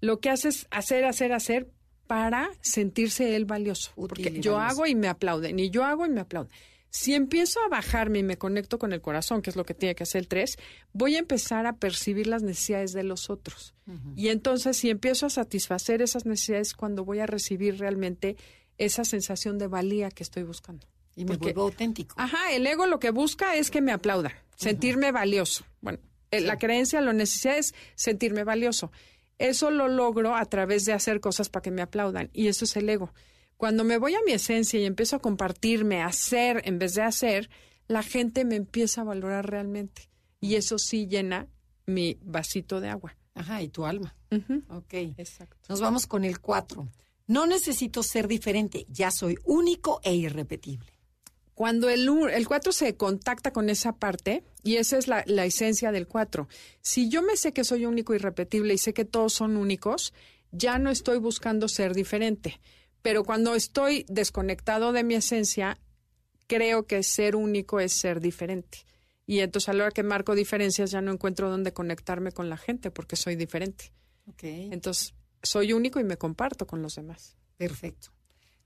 [0.01, 1.69] lo que hace es hacer, hacer, hacer
[2.07, 3.91] para sentirse él valioso.
[3.95, 4.59] Útil Porque yo valioso.
[4.59, 6.51] hago y me aplauden, y yo hago y me aplauden.
[6.89, 9.95] Si empiezo a bajarme y me conecto con el corazón, que es lo que tiene
[9.95, 10.57] que hacer el 3,
[10.91, 13.73] voy a empezar a percibir las necesidades de los otros.
[14.15, 18.37] Y entonces, si empiezo a satisfacer esas necesidades, cuando voy a recibir realmente
[18.77, 20.85] esa sensación de valía que estoy buscando.
[21.15, 22.15] Y me Porque- vuelvo auténtico.
[22.19, 25.65] Ajá, el ego lo que busca es que me aplaudan, sentirme valioso.
[25.81, 25.97] Bueno,
[26.29, 28.91] eh, la creencia, la necesidad es sentirme valioso.
[29.37, 32.75] Eso lo logro a través de hacer cosas para que me aplaudan y eso es
[32.75, 33.13] el ego.
[33.57, 37.01] Cuando me voy a mi esencia y empiezo a compartirme, a hacer en vez de
[37.01, 37.49] hacer,
[37.87, 40.09] la gente me empieza a valorar realmente
[40.39, 41.47] y eso sí llena
[41.85, 43.15] mi vasito de agua.
[43.35, 44.15] Ajá, y tu alma.
[44.69, 44.93] Ok.
[45.17, 45.57] Exacto.
[45.69, 46.87] Nos vamos con el 4.
[47.27, 50.92] No necesito ser diferente, ya soy único e irrepetible.
[51.55, 55.91] Cuando el, el 4 se contacta con esa parte, y esa es la, la esencia
[55.91, 56.47] del 4,
[56.81, 60.13] si yo me sé que soy único y repetible y sé que todos son únicos,
[60.51, 62.59] ya no estoy buscando ser diferente.
[63.01, 65.77] Pero cuando estoy desconectado de mi esencia,
[66.47, 68.85] creo que ser único es ser diferente.
[69.25, 72.57] Y entonces a la hora que marco diferencias ya no encuentro dónde conectarme con la
[72.57, 73.91] gente porque soy diferente.
[74.41, 77.35] Entonces soy único y me comparto con los demás.
[77.57, 78.09] Perfecto.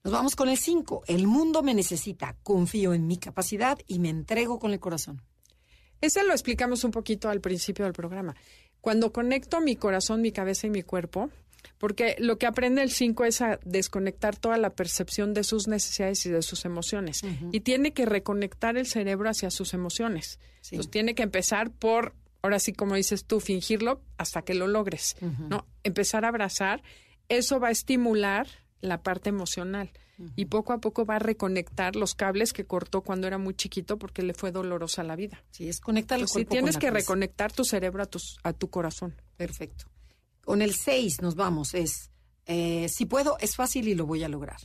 [0.04, 1.04] Nos vamos con el 5.
[1.08, 5.22] El mundo me necesita, confío en mi capacidad y me entrego con el corazón.
[6.02, 8.36] Ese lo explicamos un poquito al principio del programa.
[8.82, 11.30] Cuando conecto mi corazón, mi cabeza y mi cuerpo,
[11.78, 16.26] porque lo que aprende el 5 es a desconectar toda la percepción de sus necesidades
[16.26, 17.22] y de sus emociones.
[17.52, 20.40] Y tiene que reconectar el cerebro hacia sus emociones.
[20.62, 20.76] Sí.
[20.76, 25.16] Entonces tiene que empezar por, ahora sí como dices tú, fingirlo hasta que lo logres.
[25.50, 25.68] ¿no?
[25.84, 26.82] Empezar a abrazar,
[27.30, 28.48] eso va a estimular
[28.82, 29.92] la parte emocional.
[30.36, 34.00] Y poco a poco va a reconectar los cables que cortó cuando era muy chiquito
[34.00, 35.44] porque le fue dolorosa la vida.
[35.52, 37.04] Sí, es conectar el sí, con tienes que cabeza.
[37.06, 39.14] reconectar tu cerebro a, tus, a tu corazón.
[39.36, 39.86] Perfecto.
[40.44, 41.76] Con el 6 nos vamos.
[41.76, 42.10] Es,
[42.48, 44.58] eh, si puedo, es fácil y lo voy a lograr.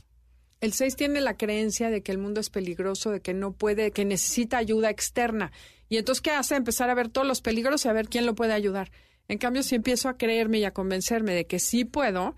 [0.59, 3.91] El 6 tiene la creencia de que el mundo es peligroso, de que no puede,
[3.91, 5.51] que necesita ayuda externa.
[5.87, 6.55] Y entonces, ¿qué hace?
[6.55, 8.89] Empezar a ver todos los peligros y a ver quién lo puede ayudar.
[9.27, 12.35] En cambio, si empiezo a creerme y a convencerme de que sí puedo,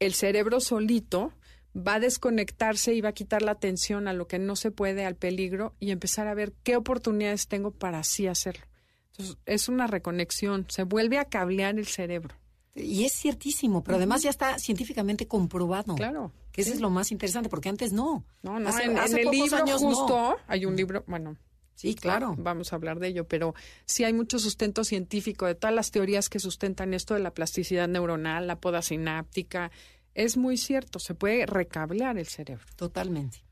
[0.00, 1.32] el cerebro solito
[1.76, 5.04] va a desconectarse y va a quitar la atención a lo que no se puede,
[5.04, 8.64] al peligro, y empezar a ver qué oportunidades tengo para así hacerlo.
[9.12, 12.34] Entonces, es una reconexión, se vuelve a cablear el cerebro.
[12.74, 15.94] Y es ciertísimo, pero además ya está científicamente comprobado.
[15.94, 16.32] Claro.
[16.52, 18.24] Que eso es lo más interesante, porque antes no.
[18.42, 19.88] No, no, Hace- en, hace en el libro años no.
[19.94, 21.36] justo hay un libro, bueno,
[21.76, 22.34] Sí, claro.
[22.38, 23.54] vamos a hablar de ello, pero
[23.84, 27.86] sí hay mucho sustento científico de todas las teorías que sustentan esto de la plasticidad
[27.86, 29.70] neuronal, la poda sináptica.
[30.14, 32.64] Es muy cierto, se puede recablear el cerebro.
[32.76, 33.44] Totalmente.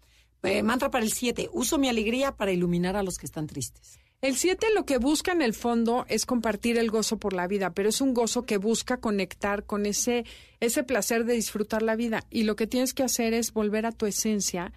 [0.42, 1.50] Eh, mantra para el 7.
[1.52, 3.98] Uso mi alegría para iluminar a los que están tristes.
[4.22, 7.74] El 7 lo que busca en el fondo es compartir el gozo por la vida,
[7.74, 10.24] pero es un gozo que busca conectar con ese,
[10.60, 12.24] ese placer de disfrutar la vida.
[12.30, 14.72] Y lo que tienes que hacer es volver a tu esencia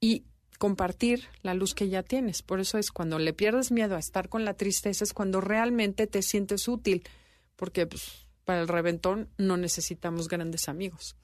[0.00, 0.24] y
[0.58, 2.42] compartir la luz que ya tienes.
[2.42, 6.06] Por eso es cuando le pierdes miedo a estar con la tristeza, es cuando realmente
[6.06, 7.04] te sientes útil,
[7.56, 11.16] porque pues, para el reventón no necesitamos grandes amigos,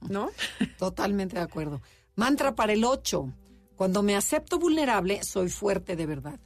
[0.00, 0.30] ¿no?
[0.78, 1.82] Totalmente de acuerdo.
[2.16, 3.32] Mantra para el 8.
[3.76, 6.40] Cuando me acepto vulnerable, soy fuerte de verdad.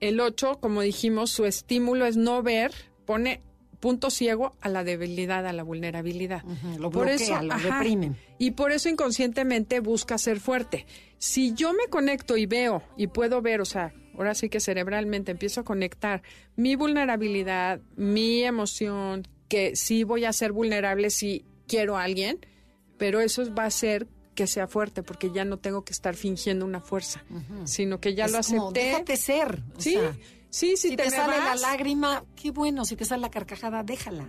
[0.00, 2.72] El 8, como dijimos, su estímulo es no ver,
[3.06, 3.40] pone
[3.82, 6.42] punto ciego a la debilidad, a la vulnerabilidad.
[6.78, 8.12] Lo Por bloquea, eso, lo ajá, reprime.
[8.38, 10.86] Y por eso inconscientemente busca ser fuerte.
[11.18, 15.32] Si yo me conecto y veo y puedo ver, o sea, ahora sí que cerebralmente
[15.32, 16.22] empiezo a conectar
[16.56, 22.38] mi vulnerabilidad, mi emoción, que sí voy a ser vulnerable si quiero a alguien,
[22.98, 24.06] pero eso va a hacer
[24.36, 27.22] que sea fuerte porque ya no tengo que estar fingiendo una fuerza,
[27.64, 28.84] sino que ya Es lo como, acepté.
[28.86, 29.62] déjate ser.
[29.76, 30.16] o Sí, sea,
[30.52, 32.84] sí, sí, si te, me sale la vas, lágrima, qué bueno.
[32.84, 34.28] Si te sale la carcajada, déjala.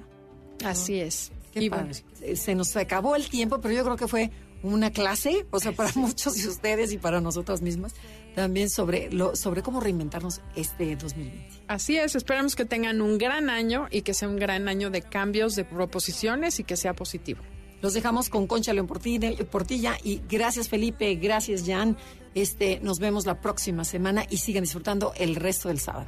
[0.66, 1.32] Así es.
[1.54, 1.84] Qué Y padre.
[1.84, 4.32] bueno, Eh, Se nos acabó el tiempo, pero yo creo que fue
[4.64, 7.94] una clase, o sea, para muchos de ustedes y para nosotras mismas,
[8.34, 11.64] también sobre, lo, sobre cómo reinventarnos este 2020.
[11.68, 15.02] así es, esperamos que tengan un gran año y que sea un gran año de
[15.02, 17.42] cambios, de proposiciones y que sea positivo.
[17.84, 21.98] Los dejamos con Concha León Portilla, y gracias Felipe, gracias Jan.
[22.34, 26.08] Este, nos vemos la próxima semana y sigan disfrutando el resto del sábado.